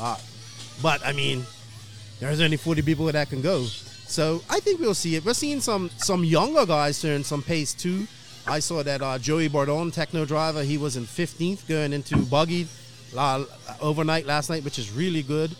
[0.00, 0.16] Uh,
[0.82, 1.44] but I mean,
[2.20, 3.64] there's only 40 people that can go.
[3.64, 5.24] So I think we'll see it.
[5.24, 8.06] We're seeing some some younger guys turn some pace too.
[8.46, 12.66] I saw that uh, Joey Bordon, Tekno driver, he was in 15th going into buggy
[13.16, 13.44] uh,
[13.80, 15.54] overnight last night, which is really good.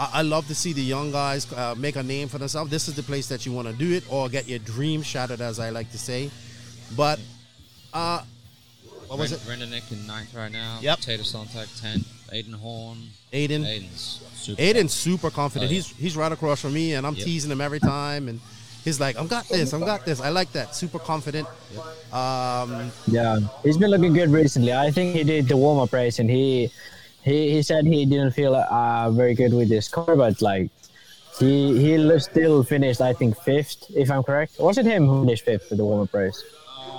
[0.00, 2.70] I, I love to see the young guys uh, make a name for themselves.
[2.70, 5.40] This is the place that you want to do it or get your dream shattered,
[5.42, 6.30] as I like to say.
[6.96, 7.20] But
[7.92, 8.22] uh,
[9.08, 9.44] what was it?
[9.44, 10.78] Brendan Nick in ninth right now.
[10.80, 11.00] Yep.
[11.00, 12.06] Tater Sontag 10th.
[12.32, 12.96] Aiden Horn.
[13.32, 13.64] Aiden.
[13.66, 14.62] Aiden's super.
[14.62, 15.68] Aiden's super confident.
[15.68, 15.76] Oh, yeah.
[15.82, 17.24] He's he's right across from me, and I'm Yep.
[17.24, 18.40] teasing him every time, and
[18.84, 20.76] he's like, "I'm got this, I'm got this." I like that.
[20.76, 21.48] Super confident.
[22.12, 24.72] Um, Yeah, he's been looking good recently.
[24.72, 26.70] I think he did the warm up race, and he
[27.22, 30.70] he he said he didn't feel uh, very good with his car, but like
[31.38, 34.58] he he still finished, I think fifth, if I'm correct.
[34.58, 36.42] Was it him who finished fifth at the warm up race?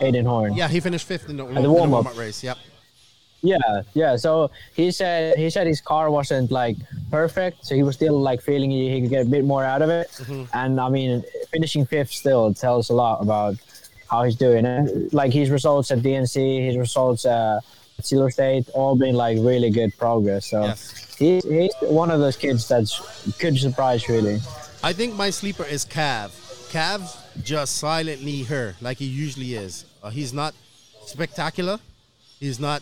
[0.01, 0.53] Aiden Horn.
[0.55, 2.05] yeah, he finished fifth in the, the warm-up.
[2.05, 2.43] warm-up race.
[2.43, 2.57] Yep.
[3.43, 3.57] Yeah,
[3.93, 4.15] yeah.
[4.15, 6.77] So he said he said his car wasn't like
[7.09, 9.81] perfect, so he was still like feeling he, he could get a bit more out
[9.81, 10.09] of it.
[10.53, 13.55] And I mean, finishing fifth still tells a lot about
[14.09, 14.65] how he's doing.
[14.65, 17.61] And like his results at DNC, his results uh,
[18.05, 20.47] Silver State, all been like really good progress.
[20.47, 21.15] So Yes.
[21.17, 22.99] he's he's one of those kids that's
[23.39, 24.39] could surprise really.
[24.83, 26.29] I think my sleeper is Cav.
[26.71, 29.85] Cav just silently her like he usually is.
[30.03, 30.53] Uh, he's not
[31.05, 31.79] spectacular.
[32.39, 32.81] He's not,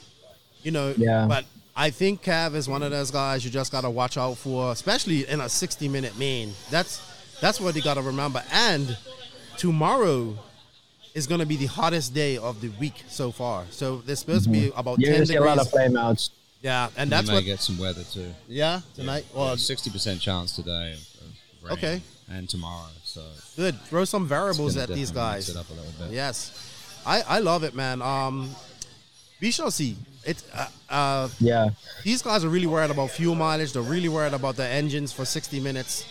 [0.63, 0.93] you know.
[0.97, 1.25] Yeah.
[1.27, 1.45] But
[1.75, 5.27] I think Cav is one of those guys you just gotta watch out for, especially
[5.27, 6.53] in a 60-minute main.
[6.69, 7.01] That's
[7.41, 8.43] that's what you gotta remember.
[8.53, 8.97] And
[9.57, 10.37] tomorrow
[11.13, 13.65] is gonna be the hottest day of the week so far.
[13.71, 15.57] So there's supposed to be about You're 10 gonna see a degrees.
[15.57, 16.29] lot of flameouts.
[16.61, 17.45] yeah, and We that's may what.
[17.45, 18.33] get some weather too.
[18.47, 19.25] Yeah, tonight.
[19.33, 21.73] Well, sixty percent chance today of, of rain.
[21.73, 22.01] Okay.
[22.31, 23.23] And tomorrow, so
[23.55, 23.79] good.
[23.85, 25.47] Throw some variables gonna at these guys.
[25.47, 26.11] Mix it up a little bit.
[26.13, 26.51] Yes,
[27.05, 28.01] I, I love it, man.
[28.03, 28.51] Um,
[29.41, 29.95] we shall see.
[30.25, 31.69] It uh, uh, Yeah.
[32.03, 33.73] these guys are really worried about fuel mileage.
[33.73, 36.05] They're really worried about the engines for 60 minutes.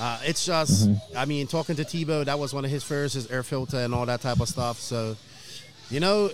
[0.00, 1.18] Uh, it's just, Mm-hmm.
[1.18, 3.94] I mean, talking to Tebo, that was one of his first, his air filter and
[3.94, 4.78] all that type of stuff.
[4.78, 5.16] So,
[5.90, 6.30] you know,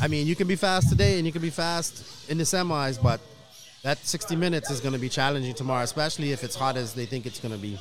[0.00, 3.02] I mean, you can be fast today and you can be fast in the semis,
[3.02, 3.20] but
[3.82, 7.04] that 60 minutes is going to be challenging tomorrow, especially if it's hot as they
[7.04, 7.78] think it's going to be.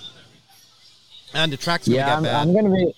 [1.34, 2.36] And the track's going to Yeah, get I'm, bad.
[2.48, 2.94] I'm gonna be.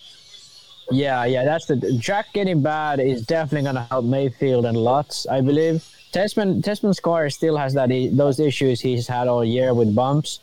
[0.92, 5.40] Yeah, yeah, that's the track getting bad is definitely gonna help Maifield and Lutz, I
[5.42, 5.88] believe.
[6.12, 10.40] Tessmann Tessmann's car still has that those issues he's had all year with bumps,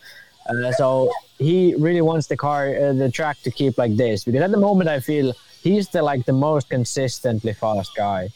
[0.49, 4.43] uh, so he really wants the car uh, the track to keep like this because
[4.43, 5.32] at the moment I feel
[5.62, 8.28] he's the like the most consistently fast guy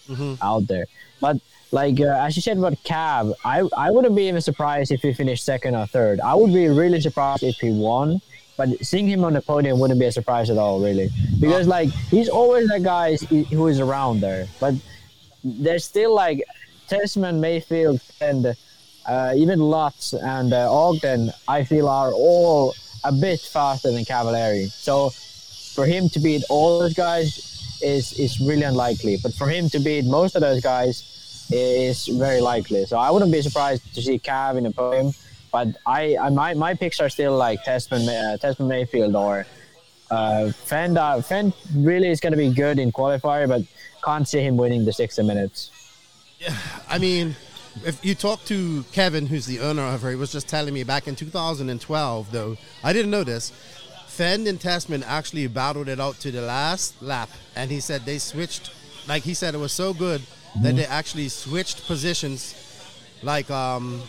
[0.42, 0.86] out there.
[1.20, 1.38] But
[1.72, 5.12] like uh, as you said about Cav, I I wouldn't be even surprised if he
[5.12, 6.20] finished second or third.
[6.20, 8.20] I would be really surprised if he won.
[8.56, 11.08] But seeing him on the podium wouldn't be a surprise at all, really,
[11.40, 14.46] because like he's always that guy who is around there.
[14.60, 14.74] But
[15.42, 16.44] there's still like
[16.88, 18.54] Tessmann, Maifield, and
[19.36, 21.30] even Lutz and uh, Ogden.
[21.48, 22.74] I feel are all
[23.04, 24.66] a bit faster than Cavalieri.
[24.66, 25.10] So
[25.74, 29.18] for him to beat all those guys is is really unlikely.
[29.22, 32.84] But for him to beat most of those guys is very likely.
[32.86, 35.12] So I wouldn't be surprised to see Cav in the podium.
[35.52, 39.46] But I, I my, my picks are still like Tessmann uh, Tessmann Maifield or
[40.10, 40.98] uh, Phend.
[40.98, 43.62] Uh, Phend really is going to be good in qualifier, but
[44.04, 45.70] can't see him winning the 60 minutes.
[46.38, 46.56] Yeah,
[46.88, 47.36] I mean,
[47.84, 50.84] if you talk to Kevin, who's the owner of her, he was just telling me
[50.84, 53.52] back in 2012, though, I didn't know this.
[54.08, 58.18] Phend and Tessmann actually battled it out to the last lap, and he said they
[58.18, 58.70] switched.
[59.08, 60.22] Like he said, it was so good
[60.62, 62.54] that they actually switched positions,
[63.22, 64.00] like um,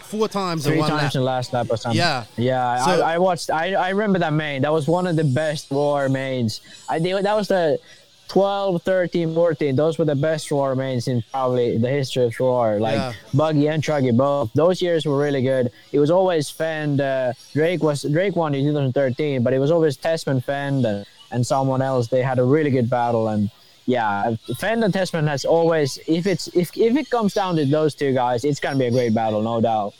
[0.00, 1.14] four times in Three one times lap.
[1.14, 1.96] in last lap or something.
[1.96, 2.24] Yeah.
[2.36, 3.50] Yeah, So- I, I watched.
[3.50, 4.62] I, I remember that main.
[4.62, 6.60] That was one of the best Roar mains.
[6.88, 7.78] I that was the
[8.28, 9.74] 12, 13, 14.
[9.76, 12.78] Those were the best Roar mains in probably the history of Roar.
[12.78, 13.12] Like Yeah.
[13.34, 14.52] Buggy and Truggy both.
[14.54, 15.70] Those years were really good.
[15.92, 17.00] It was always Phend.
[17.00, 21.46] Uh, Drake was Drake won in 2013, but it was always Tessmann Phend and, and
[21.46, 22.08] someone else.
[22.08, 23.50] They had a really good battle and.
[23.86, 25.98] Yeah, Phend and Tessmann has always.
[26.06, 28.90] If it's if if it comes down to those two guys, it's gonna be a
[28.90, 29.94] great battle, no doubt.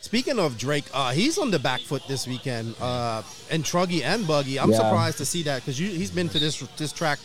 [0.00, 4.26] Speaking of Drake, uh, he's on the back foot this weekend, uh, and Truggy and
[4.26, 4.58] Buggy.
[4.58, 4.78] I'm Yeah.
[4.78, 7.18] surprised to see that because he's been to this this track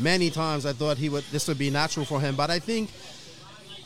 [0.00, 0.66] many times.
[0.66, 2.90] I thought he would this would be natural for him, but I think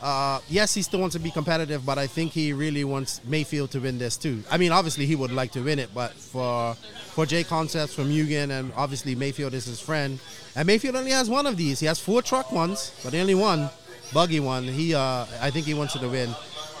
[0.01, 3.71] uh, yes, he still wants to be competitive, but I think he really wants Maifield
[3.71, 4.43] to win this too.
[4.51, 8.51] I mean, obviously he would like to win it, but for for JConcepts, for Mugen,
[8.51, 10.19] and obviously Maifield is his friend,
[10.55, 11.79] and Maifield only has one of these.
[11.79, 13.69] He has four truck ones, but only one,
[14.13, 14.65] Buggy one.
[14.65, 16.29] He, uh, I think he wants it to win.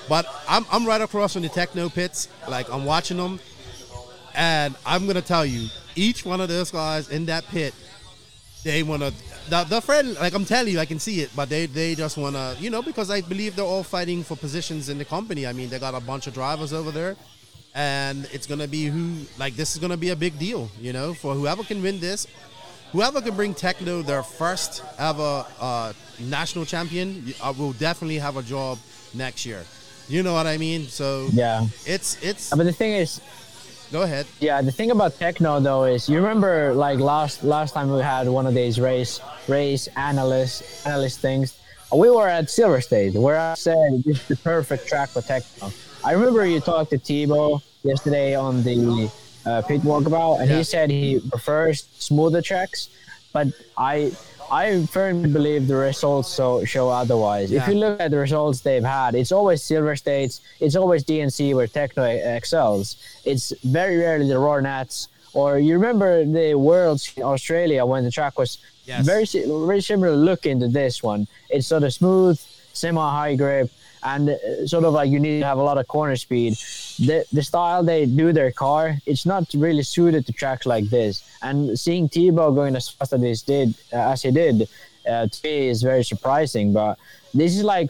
[0.07, 2.27] But I'm I'm right across from the Tekno pits.
[2.47, 3.39] Like I'm watching them,
[4.35, 7.73] and I'm gonna tell you, each one of those guys in that pit,
[8.65, 9.11] they wanna
[9.47, 12.17] the, the friend like I'm telling you, I can see it, but they they just
[12.17, 15.45] wanna you know because I believe they're all fighting for positions in the company.
[15.47, 17.15] I mean, they got a bunch of drivers over there,
[17.75, 19.05] and it's gonna be who
[19.37, 22.27] like this is gonna be a big deal, you know, for whoever can win this.
[22.91, 28.43] Whoever can bring Tekno their first ever uh, national champion uh, will definitely have a
[28.43, 28.79] job
[29.13, 29.63] next year.
[30.07, 30.87] You know what I mean?
[30.87, 31.67] So Yeah.
[31.85, 32.49] it's it's.
[32.55, 33.19] But the thing is,
[33.91, 34.25] Go ahead.
[34.39, 38.27] Yeah, the thing about Tekno though is you remember like last last time we had
[38.27, 41.57] one of these race race analyst analyst things.
[41.93, 45.71] We were at Silver State where I said this is the perfect track for Tekno.
[46.03, 49.09] I remember you talked to Tebo yesterday on the
[49.45, 50.57] uh, pit walkabout, and Yeah.
[50.57, 52.89] he said he prefers smoother tracks.
[53.33, 54.11] But I
[54.51, 57.51] I firmly believe the results so show otherwise.
[57.51, 61.55] If you look at the results they've had, it's always Silver States, it's always DNC
[61.55, 62.03] where Tekno
[62.37, 62.95] excels.
[63.25, 65.07] It's very rarely the Roar Nats.
[65.33, 69.03] Or you remember the Worlds in Australia when the track was Yes.
[69.03, 69.25] very
[69.65, 71.27] very similar looking to this one.
[71.49, 72.39] It's sort of smooth,
[72.75, 73.71] semi high grip,
[74.03, 76.53] and uh, sort of like you need to have a lot of corner speed.
[76.99, 81.23] The the style they do their car, it's not really suited to tracks like this.
[81.41, 84.69] And seeing Tebo going as fast as he did, uh, as he did,
[85.09, 86.73] uh, to me is very surprising.
[86.73, 86.97] But
[87.33, 87.89] this is like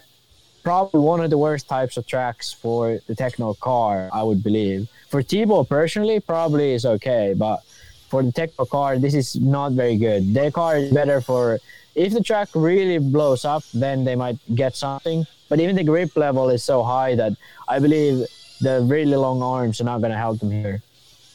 [0.63, 4.89] probably one of the worst types of tracks for the Tekno car, I would believe.
[5.09, 7.61] For Tebo personally, probably is okay, but
[8.09, 10.33] for the Tekno car, this is not very good.
[10.33, 11.59] Their car is better for
[11.96, 15.26] if the track really blows up, then they might get something.
[15.50, 17.34] But even the grip level is so high that
[17.68, 18.26] I believe
[18.62, 20.82] the really long arms are not going to help them here.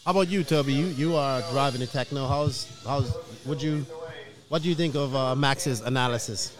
[0.05, 0.73] How about you, Toby?
[0.73, 2.29] You you are driving the Tekno.
[2.29, 3.15] How's how's
[3.47, 3.87] would you
[4.49, 6.57] what do you think of uh, Max's analysis?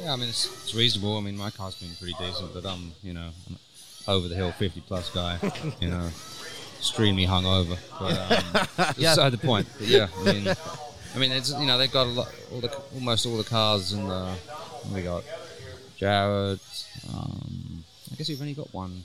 [0.00, 1.16] Yeah, I mean it's, it's reasonable.
[1.16, 3.56] I mean my car's been pretty decent, but I'm you know I'm
[4.08, 5.38] over the hill 50 plus guy.
[5.80, 6.08] you know,
[6.78, 7.78] extremely hungover.
[7.98, 9.10] But um, Yeah.
[9.14, 9.68] beside the point.
[9.78, 10.54] But yeah, I mean,
[11.14, 13.92] I mean it's you know they've got a lot, all the almost all the cars
[13.92, 14.34] in the
[14.82, 15.24] what we got
[15.98, 16.60] Jared.
[17.12, 19.04] Um, I guess we've only got one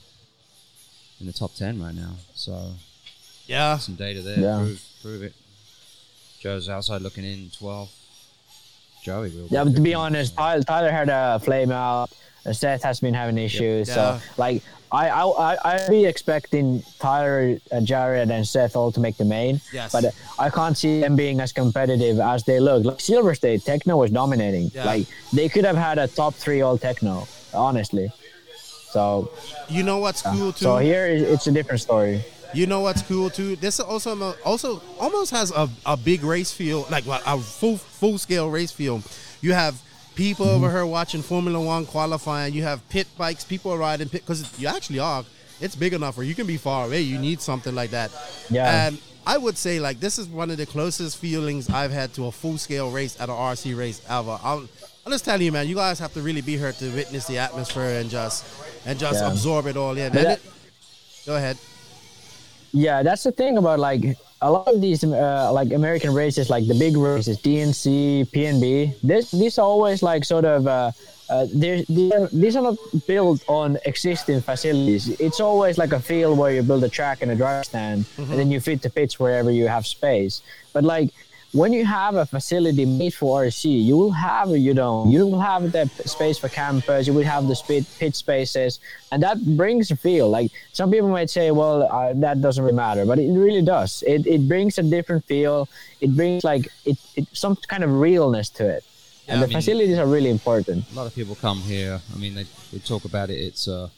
[1.19, 2.11] in the top 10 right now.
[2.33, 2.71] So
[3.45, 4.39] Yeah, some data there.
[4.39, 4.57] Yeah.
[4.57, 5.33] Prove, prove it.
[6.39, 7.89] Joe's outside looking in 12.
[9.03, 9.47] Joey will.
[9.49, 12.09] Yeah, but to be honest, Tyler, Tyler had a flame out.
[12.53, 13.87] Seth has been having issues.
[13.89, 13.95] Yeah.
[13.95, 19.17] So, like, I, I, I, be expecting Tyler, uh, Jared, and Seth all to make
[19.17, 19.59] the main.
[19.73, 19.91] Yes.
[19.91, 22.85] But uh, I can't see them being as competitive as they look.
[22.85, 24.71] Like, Silver State, Tekno was dominating.
[24.73, 24.85] Yeah.
[24.85, 28.09] Like, they could have had a top three all Tekno, honestly.
[28.91, 29.29] So,
[29.67, 30.63] you know what's cool too.
[30.63, 32.23] so here is- it's a different story.
[32.53, 33.57] You know what's cool too?
[33.57, 38.49] This also also almost has a, a big race field, like a full full scale
[38.49, 39.03] race field.
[39.41, 39.75] You have
[40.17, 40.55] people Mm-hmm.
[40.63, 42.53] over here watching Formula One qualifying.
[42.53, 45.23] You have pit bikes, people are riding pit because you actually are.
[45.61, 47.01] It's big enough where you can be far away.
[47.01, 48.11] You need something like that.
[48.49, 48.87] Yeah.
[48.87, 52.25] And I would say like this is one of the closest feelings I've had to
[52.25, 54.37] a full scale race at an RC race ever.
[54.43, 54.67] I'm,
[55.05, 55.67] I'm just telling you, man.
[55.67, 58.45] You guys have to really be here to witness the atmosphere and just
[58.85, 59.31] and just Yeah.
[59.31, 60.11] absorb it all in.
[60.13, 60.41] That- it-
[61.25, 61.57] go ahead.
[62.73, 66.67] Yeah, that's the thing about like a lot of these uh, like American races, like
[66.67, 68.99] the big races, DNC, PNB.
[69.01, 70.91] This these are always like sort of uh,
[71.29, 75.09] uh, they're, they're, these are not built on existing facilities.
[75.19, 78.39] It's always like a field where you build a track and a drive stand, and
[78.39, 80.41] then you fit the pits wherever you have space.
[80.71, 81.13] But like
[81.53, 85.39] when you have a facility made for RC, you will have you know you will
[85.39, 88.79] have the space for campers, you will have the spit, pit spaces,
[89.11, 90.29] and that brings a feel.
[90.29, 94.03] Like some people might say, well, uh, that doesn't really matter, but it really does.
[94.05, 95.69] It, it brings a different feel.
[96.01, 98.83] It brings like it, it some kind of realness to it,
[99.25, 100.85] Yeah, and I the mean- facilities are really important.
[100.91, 102.01] A lot of people come here.
[102.13, 103.35] I mean, they, they talk about it.
[103.39, 103.89] It's a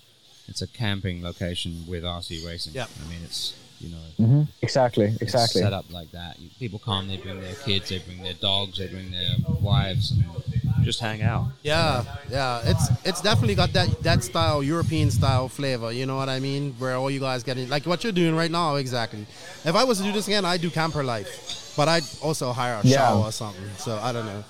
[0.48, 2.74] it's a camping location with RC racing.
[2.74, 2.86] Yeah.
[3.06, 5.62] I mean, it's you know hmm Exactly, exactly.
[5.62, 6.38] set up like that.
[6.60, 7.08] People come.
[7.08, 7.90] They bring their kids.
[7.90, 8.78] They bring their dogs.
[8.78, 10.12] They bring their wives.
[10.12, 11.46] And just hang out.
[11.64, 15.92] Yeah, yeah, it's it's definitely got that that style, European style flavor.
[15.92, 16.74] You know what I mean?
[16.78, 19.26] Where all you guys getting like what you're doing right now, exactly.
[19.66, 22.80] If I was to do this again, I'd do camper life, but I'd also hire
[22.84, 22.98] a Yeah.
[22.98, 23.70] shower or something.
[23.78, 24.44] So I don't know.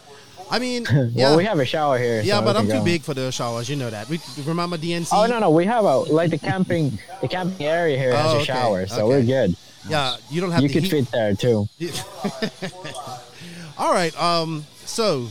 [0.51, 2.21] I mean, Well, yeah, we have a shower here.
[2.21, 2.83] yeah, so but I'm too go.
[2.83, 3.69] big for the showers.
[3.69, 4.09] You know that.
[4.09, 5.09] We remember DNC.
[5.11, 8.29] Oh no, no, we have a like the camping the camping area here has Oh,
[8.29, 9.03] a okay, shower, so okay.
[9.05, 9.55] we're good.
[9.87, 11.67] Yeah, you don't have You to could heat- fit there too.
[13.77, 14.15] All right.
[14.21, 14.65] Um.
[14.85, 15.27] So,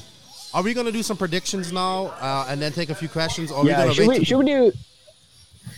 [0.54, 3.58] are we gonna do some predictions now, uh, and then take a few questions, or
[3.58, 4.72] are we gonna should wait we till- should we do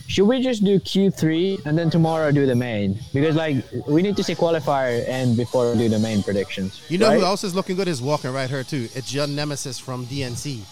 [0.06, 2.98] should we just do Q three and then tomorrow do the main?
[3.12, 6.82] Because like we need to see qualifier and before we do the main predictions.
[6.88, 7.18] You know right?
[7.18, 8.88] who else is looking good is walking right here too.
[8.94, 10.62] It's your nemesis from DNC,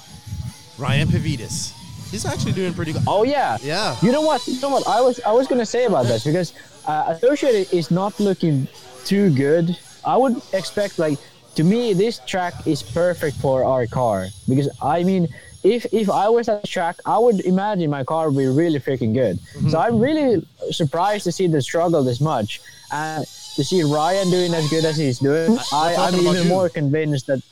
[0.79, 1.75] Ryan Pavitas.
[2.11, 3.03] He's actually doing pretty good.
[3.07, 3.59] Oh yeah.
[3.63, 3.97] Yeah.
[4.03, 4.47] You know what?
[4.47, 4.89] You know what?
[4.89, 6.55] I was I was gonna say about this because
[6.87, 8.67] uh, Associated is not looking
[9.05, 9.79] too good.
[10.05, 11.19] I would expect like
[11.55, 15.29] to me this track is perfect for our car because I mean
[15.65, 18.79] if if I was at the track I would imagine my car would be really
[18.79, 19.39] freaking good.
[19.39, 19.71] Mm-hmm.
[19.71, 22.61] So I'm really surprised to see the struggle this much
[22.93, 23.25] and
[23.57, 25.59] to see Ryan doing as good as he's doing.
[25.73, 26.45] I, I'm even you.
[26.49, 27.43] more convinced that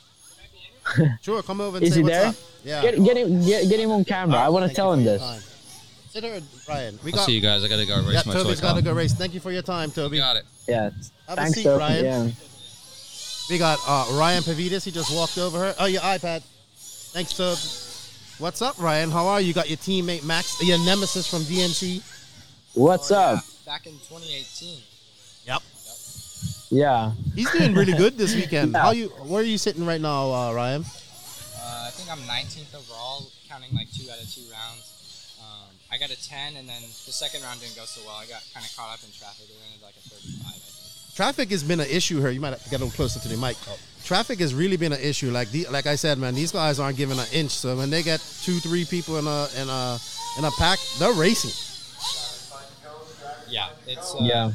[1.21, 2.27] Sure, come over and is say he what's there?
[2.27, 2.35] up.
[2.63, 2.81] Yeah.
[2.81, 4.37] Get, get him get, get him on camera.
[4.39, 5.21] I want to tell him this.
[5.21, 5.41] time.
[6.09, 6.97] Sit there, Ryan.
[7.03, 7.25] We got, I'll got.
[7.27, 7.63] see you guys.
[7.63, 8.71] I gotta go race Yeah, my toy Toby's car.
[8.71, 9.13] got to go race.
[9.13, 10.17] Thank you for your time, Toby.
[10.17, 10.45] Got it.
[10.67, 10.83] Yeah.
[10.83, 10.93] Have
[11.29, 11.79] a Thanks, seat, Sophie.
[11.79, 12.05] Ryan.
[12.05, 12.31] Yeah.
[13.49, 14.83] We got uh, Ryan Pavitas.
[14.85, 15.75] He just walked over her.
[15.79, 16.41] Oh, your iPad.
[17.13, 17.59] Thanks, Toby.
[18.39, 19.09] What's up, Ryan?
[19.09, 19.47] How are you?
[19.47, 22.05] You got your teammate Max, your nemesis from DNC.
[22.75, 23.41] What's up?
[23.65, 24.77] Back in 2018.
[25.47, 25.61] Yep.
[26.69, 27.11] Yeah.
[27.33, 28.71] He's doing really good this weekend.
[28.77, 28.81] Yeah.
[28.83, 29.09] How you?
[29.25, 30.83] Where are you sitting right now, uh, Ryan?
[30.85, 35.33] Uh, I think I'm 19th overall, counting like two out of two rounds.
[35.41, 38.17] Um, I got a 10, and then the second round didn't go so well.
[38.21, 39.49] I got kind of caught up in traffic.
[39.49, 41.15] It ended like a 35, I think.
[41.15, 42.29] Traffic has been an issue here.
[42.29, 43.57] You might have to get a little closer to the mic.
[44.07, 45.31] Traffic has really been an issue.
[45.31, 47.51] Like the, like I said, man, these guys aren't giving an inch.
[47.51, 49.99] So when they get two, three people in a in a
[50.39, 51.51] in a pack, they're racing.
[53.49, 54.51] Yeah, it's uh, Yeah.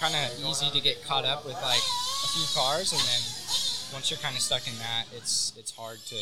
[0.00, 1.84] kind of easy to get caught up with like
[2.24, 3.20] a few cars, and then
[3.92, 6.16] once you're kind of stuck in that, it's it's hard to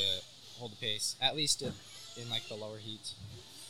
[0.59, 1.14] hold the pace.
[1.22, 1.72] At least in,
[2.20, 3.14] in like the lower heats.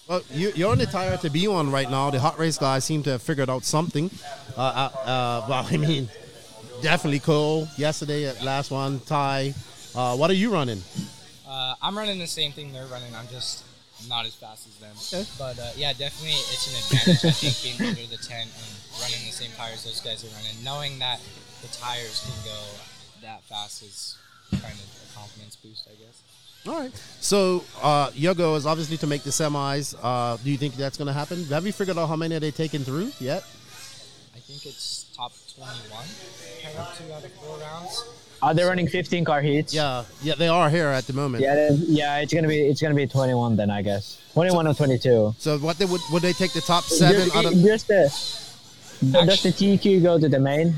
[0.08, 2.08] Well, you, you're on the tire to be on right now.
[2.10, 4.10] The hot race guys seem to have figured out something.
[4.56, 6.08] Uh, uh, uh, well, I mean,
[6.82, 9.00] definitely Cole yesterday at last one.
[9.00, 9.54] Ty,
[9.94, 10.82] uh, what are you running?
[11.46, 13.14] Uh, I'm running the same thing they're running.
[13.14, 13.64] I'm just
[14.08, 14.94] not as fast as them.
[14.98, 15.28] Okay.
[15.38, 17.24] But uh, yeah, definitely it's an advantage.
[17.24, 20.64] I think being under the tent and running the same tires those guys are running,
[20.64, 21.20] knowing that
[21.62, 22.60] the tires can go
[23.22, 24.18] that fast is
[24.50, 26.22] kind of a confidence boost, I guess.
[26.66, 26.94] All right.
[27.20, 29.94] So uh, your goal is obviously to make the semis.
[30.02, 31.44] Uh, do you think that's going to happen?
[31.46, 33.42] Have you figured out how many are they taking through yet?
[34.34, 36.04] I think it's top 21,
[36.74, 38.04] kind of two out of four rounds.
[38.42, 39.72] Are they running 15 car heats?
[39.72, 41.44] Yeah, yeah, they are here at the moment.
[41.44, 42.18] Yeah, then- yeah.
[42.18, 44.20] It's gonna be it's gonna be 21 then I guess.
[44.34, 45.34] 21 or 22.
[45.38, 47.52] So what they would would they take the top seven Just, out of?
[47.54, 48.02] just the,
[49.12, 50.74] does the TQ go to the main?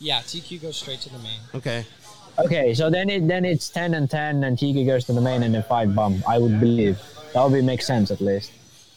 [0.00, 1.38] Yeah, TQ goes straight to the main.
[1.54, 1.84] Okay.
[2.38, 5.42] Okay, so then it then it's 10 and 10, and TQ goes to the main,
[5.42, 6.26] and then five bump.
[6.28, 6.98] I would believe
[7.34, 8.50] that would be make sense at least.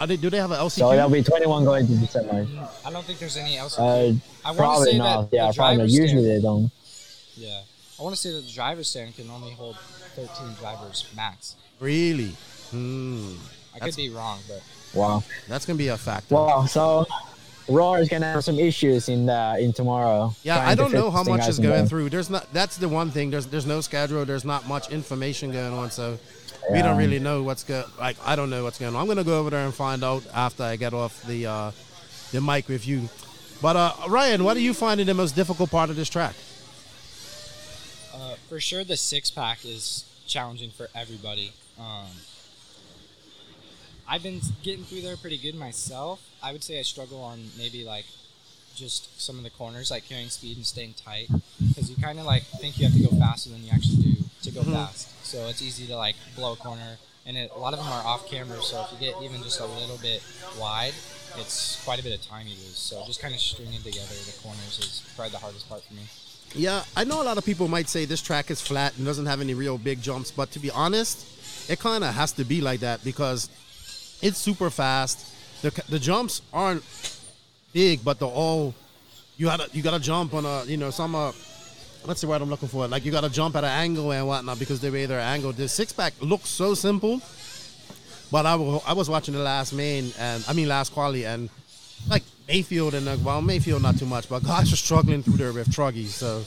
[0.03, 0.17] Are they?
[0.17, 0.71] Do they have an LCQ?
[0.71, 2.67] So that'll be 21 going to the semis.
[2.85, 3.79] I don't think there's any else.
[3.79, 5.31] Uh, I want to probably say not.
[5.31, 5.77] that Yeah, the probably.
[5.77, 5.89] not.
[5.89, 6.71] Usually stand- they don't.
[7.37, 7.61] Yeah,
[7.97, 9.77] I want to say that the driver's stand can only hold
[10.17, 10.27] 13
[10.59, 11.55] drivers max.
[11.79, 12.35] really?
[12.71, 13.31] Hmm.
[13.75, 14.61] I That's- could be wrong, but
[14.93, 15.23] Wow.
[15.47, 16.35] That's gonna be a factor.
[16.35, 16.65] Wow.
[16.65, 17.07] So
[17.69, 20.35] Roar is gonna have some issues in the in tomorrow.
[20.43, 21.87] Yeah, I don't know how much is going down.
[21.87, 22.09] through.
[22.09, 22.51] There's not.
[22.53, 23.31] That's the one thing.
[23.31, 24.25] There's there's no schedule.
[24.25, 25.89] There's not much information going on.
[25.91, 26.19] So
[26.71, 27.85] we don't really know what's going.
[27.99, 29.01] Like I don't know what's going on.
[29.01, 31.71] I'm gonna go over there and find out after I get off the uh,
[32.31, 33.09] the mic with you.
[33.61, 36.35] But uh, Ryan, what are you finding the most difficult part of this track?
[38.33, 41.51] uh, for sure the six pack is challenging for everybody.
[41.79, 42.07] Um,
[44.07, 46.21] I've been getting through there pretty good myself.
[46.41, 48.05] I would say I struggle on maybe like
[48.75, 51.27] just some of the corners, like carrying speed and staying tight,
[51.67, 54.13] because you kind of like think you have to go faster than you actually do
[54.43, 55.25] to go fast.
[55.25, 58.05] So it's easy to like blow a corner, and it, a lot of them are
[58.05, 58.61] off camera.
[58.61, 60.23] So if you get even just a little bit
[60.59, 60.93] wide,
[61.37, 62.77] it's quite a bit of time you lose.
[62.77, 66.03] So just kind of stringing together the corners is probably the hardest part for me.
[66.55, 69.25] Yeah, I know a lot of people might say this track is flat and doesn't
[69.25, 72.61] have any real big jumps, but to be honest, it kind of has to be
[72.61, 73.49] like that because
[74.21, 75.31] it's super fast.
[75.63, 76.83] The, the jumps aren't
[77.73, 78.75] big, but they're all
[79.37, 81.31] you gotta you gotta jump on a you know some uh
[82.05, 82.87] what's the word I'm looking for?
[82.87, 85.55] Like you gotta jump at an angle and whatnot because they're either angled.
[85.55, 87.21] The six pack looks so simple,
[88.31, 88.55] but I
[88.93, 91.49] was watching the last main and I mean last quali and
[92.09, 95.69] like Maifield and well Maifield not too much, but guys are struggling through there with
[95.69, 96.07] truggies.
[96.07, 96.43] So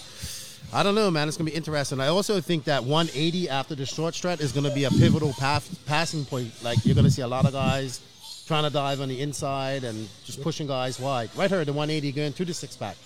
[0.73, 1.29] I don't know, man.
[1.29, 2.01] It's gonna be interesting.
[2.01, 5.79] I also think that 180 after the short stretch is gonna be a pivotal path,
[5.87, 6.53] passing point.
[6.63, 8.01] Like you're gonna see a lot of guys
[8.47, 11.31] trying to dive on the inside and just pushing guys wide.
[11.35, 12.97] Right here, the 180 going to the six pack.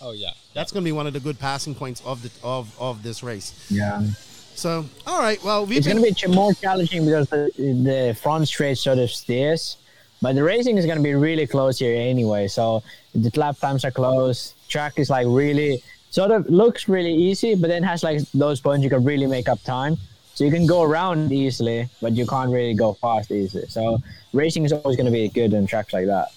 [0.00, 3.02] Oh yeah, That's gonna be one of the good passing points of the of of
[3.02, 3.66] this race.
[3.70, 4.02] Yeah.
[4.54, 8.18] So all right, well we've It's been going to be more challenging because the, the
[8.20, 9.76] front straight sort of steers,
[10.22, 12.48] but the racing is going to be really close here anyway.
[12.48, 12.82] So
[13.14, 14.54] the lap times are close.
[14.68, 18.82] Track is like really sort of looks really easy, but then has like those points
[18.82, 19.96] you can really make up time.
[20.34, 23.66] So you can go around easily, but you can't really go fast easily.
[23.68, 24.00] So
[24.32, 26.28] racing is always going to be good on tracks like that.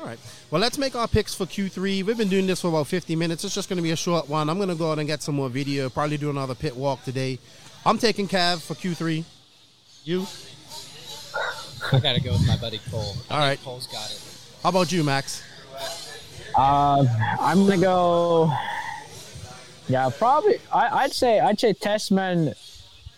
[0.00, 0.18] All right.
[0.54, 2.04] Well, let's make our picks for Q3.
[2.04, 3.42] We've been doing this for about 50 minutes.
[3.42, 4.48] It's just going to be a short one.
[4.48, 5.90] I'm going to go out and get some more video.
[5.90, 7.40] Probably do another pit walk today.
[7.84, 9.24] I'm taking Cav for Q3.
[10.04, 10.24] You?
[11.90, 13.16] I gotta go with my buddy Cole.
[13.32, 13.60] All right.
[13.64, 14.22] Cole's got it.
[14.62, 15.42] How about you, Max?
[16.56, 17.04] Uh,
[17.40, 18.52] I'm gonna go.
[19.88, 20.60] Yeah, probably.
[20.72, 22.54] I, I'd say I'd say Tessmann,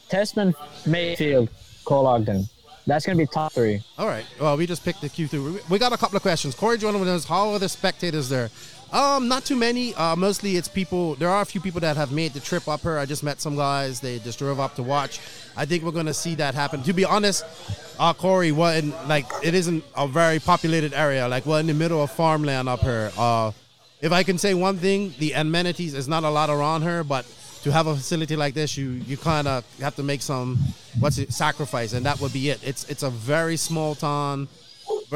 [0.09, 0.55] Tessmann,
[0.87, 1.51] Maifield,
[1.85, 2.49] Cole Ogden.
[2.87, 3.83] That's gonna be top three.
[3.99, 4.25] All right.
[4.41, 5.33] Well, we just picked the Q3.
[5.55, 6.55] We- We got a couple of questions.
[6.55, 8.49] Corey Jordan knows how are the spectators there?
[8.93, 9.93] Um, not too many.
[9.97, 11.17] Uh, mostly it's people.
[11.17, 12.99] There are a few people that have made the trip up here.
[12.99, 13.99] I just met some guys.
[13.99, 15.19] They just drove up to watch.
[15.57, 16.85] I think we're gonna see that happen.
[16.85, 17.45] To be honest,
[17.99, 21.27] uh, Corey, in like it isn't a very populated area.
[21.27, 23.11] Like we're in the middle of farmland up here.
[23.19, 23.51] Uh,
[24.01, 27.27] if I can say one thing, the amenities is not a lot around here, but
[27.67, 30.57] to have a facility like this, you you kind of have to make some
[31.01, 32.61] what's it sacrifice, and that would be it.
[32.63, 34.47] It's it's a very small town,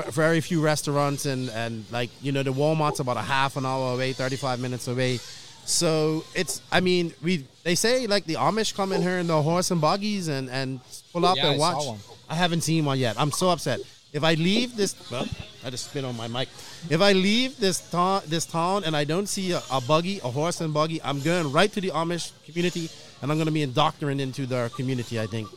[0.09, 3.95] very few restaurants, and and like you know the Walmart's about a half an hour
[3.95, 5.21] away, thirty five minutes away.
[5.65, 9.41] So it's I mean we they say like the Amish come in here in the
[9.41, 10.81] horse and buggies and and
[11.13, 12.01] pull up Yeah, and I watch.
[12.29, 13.15] I haven't seen one yet.
[13.17, 13.79] I'm so upset.
[14.13, 15.27] If I leave this, well,
[15.65, 16.49] I just spit on my mic.
[16.89, 20.31] If I leave this town, this town, and I don't see a, a buggy, a
[20.31, 22.91] horse and buggy, I'm going right to the Amish community,
[23.23, 25.21] and I'm going to be indoctrinated into their community.
[25.21, 25.49] I think,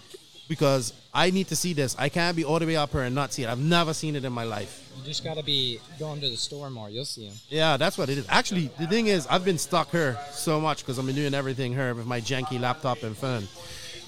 [0.47, 1.95] because I need to see this.
[1.97, 3.49] I can't be all the way up here and not see it.
[3.49, 4.81] I've never seen it in my life.
[4.97, 6.91] You just gotta be going to the store more.
[6.91, 7.35] You'll see them.
[7.49, 8.25] Yeah, that's what it is.
[8.29, 11.73] Actually, the thing is, I've been stuck here so much because I've been doing everything
[11.73, 13.47] here with my janky laptop and phone.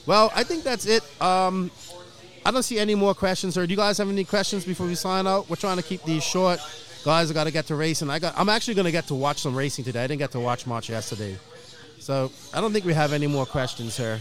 [0.05, 1.03] Well, I think that's it.
[1.19, 1.71] Um,
[2.45, 3.57] I don't see any more questions.
[3.57, 5.49] Or do you guys have any questions before we sign out?
[5.49, 6.59] We're trying to keep these short.
[7.03, 8.09] Guys, I got to get to racing.
[8.09, 8.35] I got.
[8.37, 10.03] I'm actually going to get to watch some racing today.
[10.03, 11.37] I didn't get to watch much yesterday,
[11.99, 14.19] so I don't think we have any more questions here.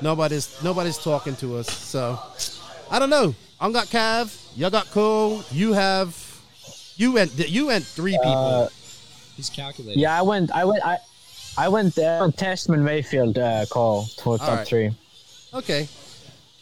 [0.00, 1.70] Nobody's nobody's talking to us.
[1.70, 2.18] So
[2.90, 3.34] I don't know.
[3.60, 4.56] I'm got Cav.
[4.56, 5.42] You got Cole.
[5.50, 6.16] You have.
[6.96, 7.32] You went.
[7.48, 8.30] You went three people.
[8.30, 8.68] Uh,
[9.36, 9.98] He's calculated.
[9.98, 10.50] yeah, I went.
[10.52, 10.84] I went.
[10.84, 10.98] I.
[11.56, 14.66] I went uh, Tessmann Maifield uh, Cole for top right.
[14.66, 14.90] three.
[15.52, 15.86] Okay.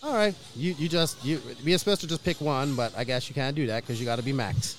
[0.02, 0.34] All right.
[0.56, 3.34] You you just you we are supposed to just pick one, but I guess you
[3.34, 4.76] can't do that because you got to be max.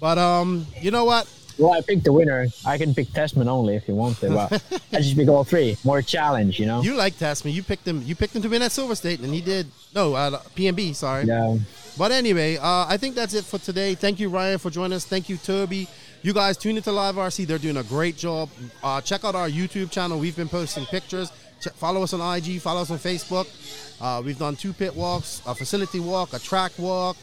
[0.00, 1.28] But um, you know what?
[1.58, 2.46] Well, I picked the winner.
[2.66, 4.52] I can pick Tessmann only if you want to, but
[4.92, 5.76] I just pick all three.
[5.84, 6.82] More challenge, you know.
[6.82, 7.52] You like Tessmann.
[7.52, 8.02] You picked him.
[8.02, 9.68] You picked him to win at Silver State, and he did.
[9.94, 10.94] No, uh, PNB.
[10.96, 11.24] Sorry.
[11.24, 11.56] yeah.
[11.96, 13.94] But anyway, uh, I think that's it for today.
[13.94, 15.04] Thank you, Ryan, for joining us.
[15.04, 15.86] Thank you, Toby.
[16.22, 17.46] You guys tune into Live RC.
[17.46, 18.48] They're doing a great job.
[18.82, 20.18] Uh, check out our YouTube channel.
[20.18, 21.30] We've been posting pictures.
[21.64, 22.60] Ch- follow us on IG.
[22.60, 23.46] Follow us on Facebook.
[24.00, 27.16] Uh, we've done two pit walks, a facility walk, a track walk,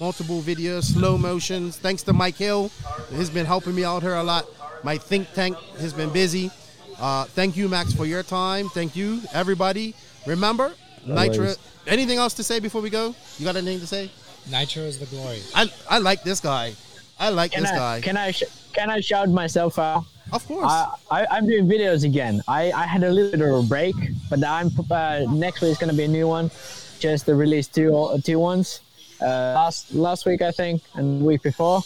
[0.00, 1.76] multiple videos, slow motions.
[1.76, 2.70] Thanks to Mike Hill.
[3.14, 4.46] He's been helping me out here a lot.
[4.82, 6.50] My think tank has been busy.
[6.98, 8.68] Uh, thank you, Max, for your time.
[8.68, 9.94] Thank you, everybody.
[10.26, 10.72] Remember,
[11.06, 11.54] Nitro.
[11.86, 13.14] Anything else to say before we go?
[13.38, 14.10] You got anything to say?
[14.50, 15.40] Nitro is the glory.
[15.54, 16.74] I I like this guy.
[17.18, 18.00] I like Can this I, guy.
[18.00, 20.04] can I sh- can I shout myself out?
[20.32, 20.66] of course.
[20.66, 22.42] I, I, I'm doing videos again.
[22.48, 23.94] I, I had a little bit of a break,
[24.28, 26.50] but I'm uh, next week is gonna be a new one.
[26.98, 27.90] Just to release two
[28.24, 28.80] two ones.
[29.20, 31.82] Uh, last last week I think, and week before.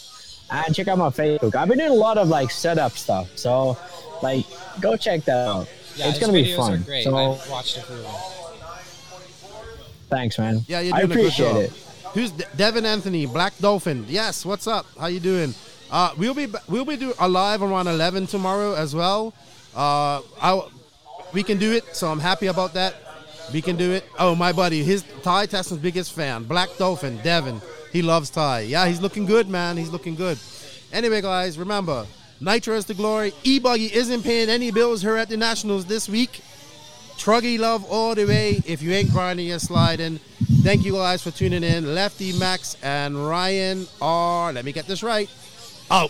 [0.51, 1.53] And check out my Facebook.
[1.55, 3.37] I've been doing a lot of like setup stuff.
[3.37, 3.77] So,
[4.23, 4.45] like,
[4.81, 5.67] go check that out.
[5.95, 6.73] Yeah, it's gonna be videos fun.
[6.73, 7.03] Are great.
[7.03, 8.05] So, I've watched a few them.
[10.09, 10.61] thanks, man.
[10.67, 11.57] yeah, you're I doing a good job.
[11.57, 11.71] it.
[12.13, 14.05] Who's De- Devin Anthony, Black Dolphin?
[14.07, 14.87] Yes, what's up?
[14.99, 15.53] How you doing?
[15.91, 19.33] Uh, we'll be we'll be do a live around 11 tomorrow as well.
[19.75, 20.61] Uh, I,
[21.33, 22.95] we can do it, so I'm happy about that.
[23.53, 24.05] We can do it.
[24.19, 27.61] Oh, my buddy, his Ty Tessmann's biggest fan, Black Dolphin, Devin.
[27.91, 28.61] He loves Ty.
[28.61, 29.77] Yeah, he's looking good, man.
[29.77, 30.37] He's looking good.
[30.93, 32.05] Anyway, guys, remember,
[32.39, 33.33] Nitro is the glory.
[33.43, 36.41] E-Buggy isn't paying any bills here at the Nationals this week.
[37.17, 38.61] Truggy love all the way.
[38.65, 40.19] If you ain't grinding, you're sliding.
[40.61, 41.93] Thank you guys for tuning in.
[41.93, 45.29] Lefty Max and Ryan are, let me get this right.
[45.91, 46.09] Oh,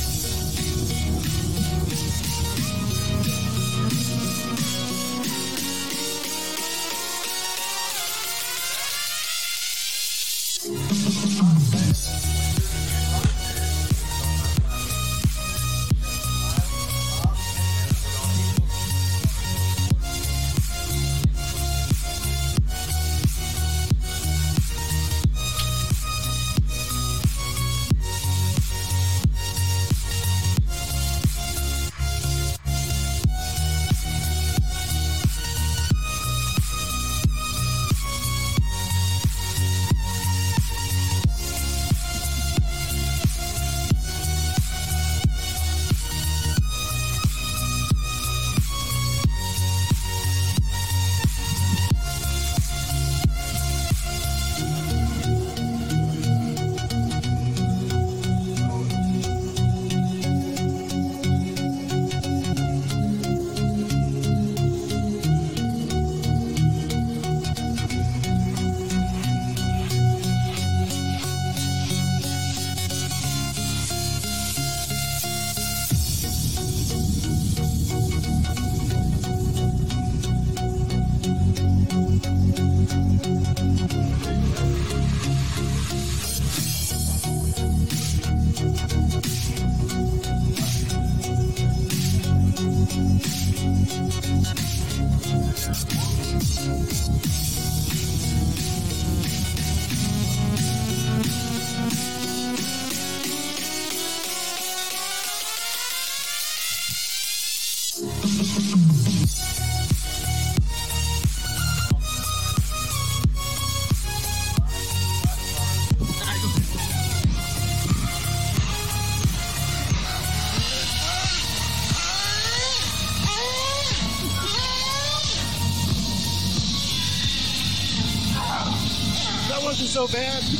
[130.01, 130.50] So bad.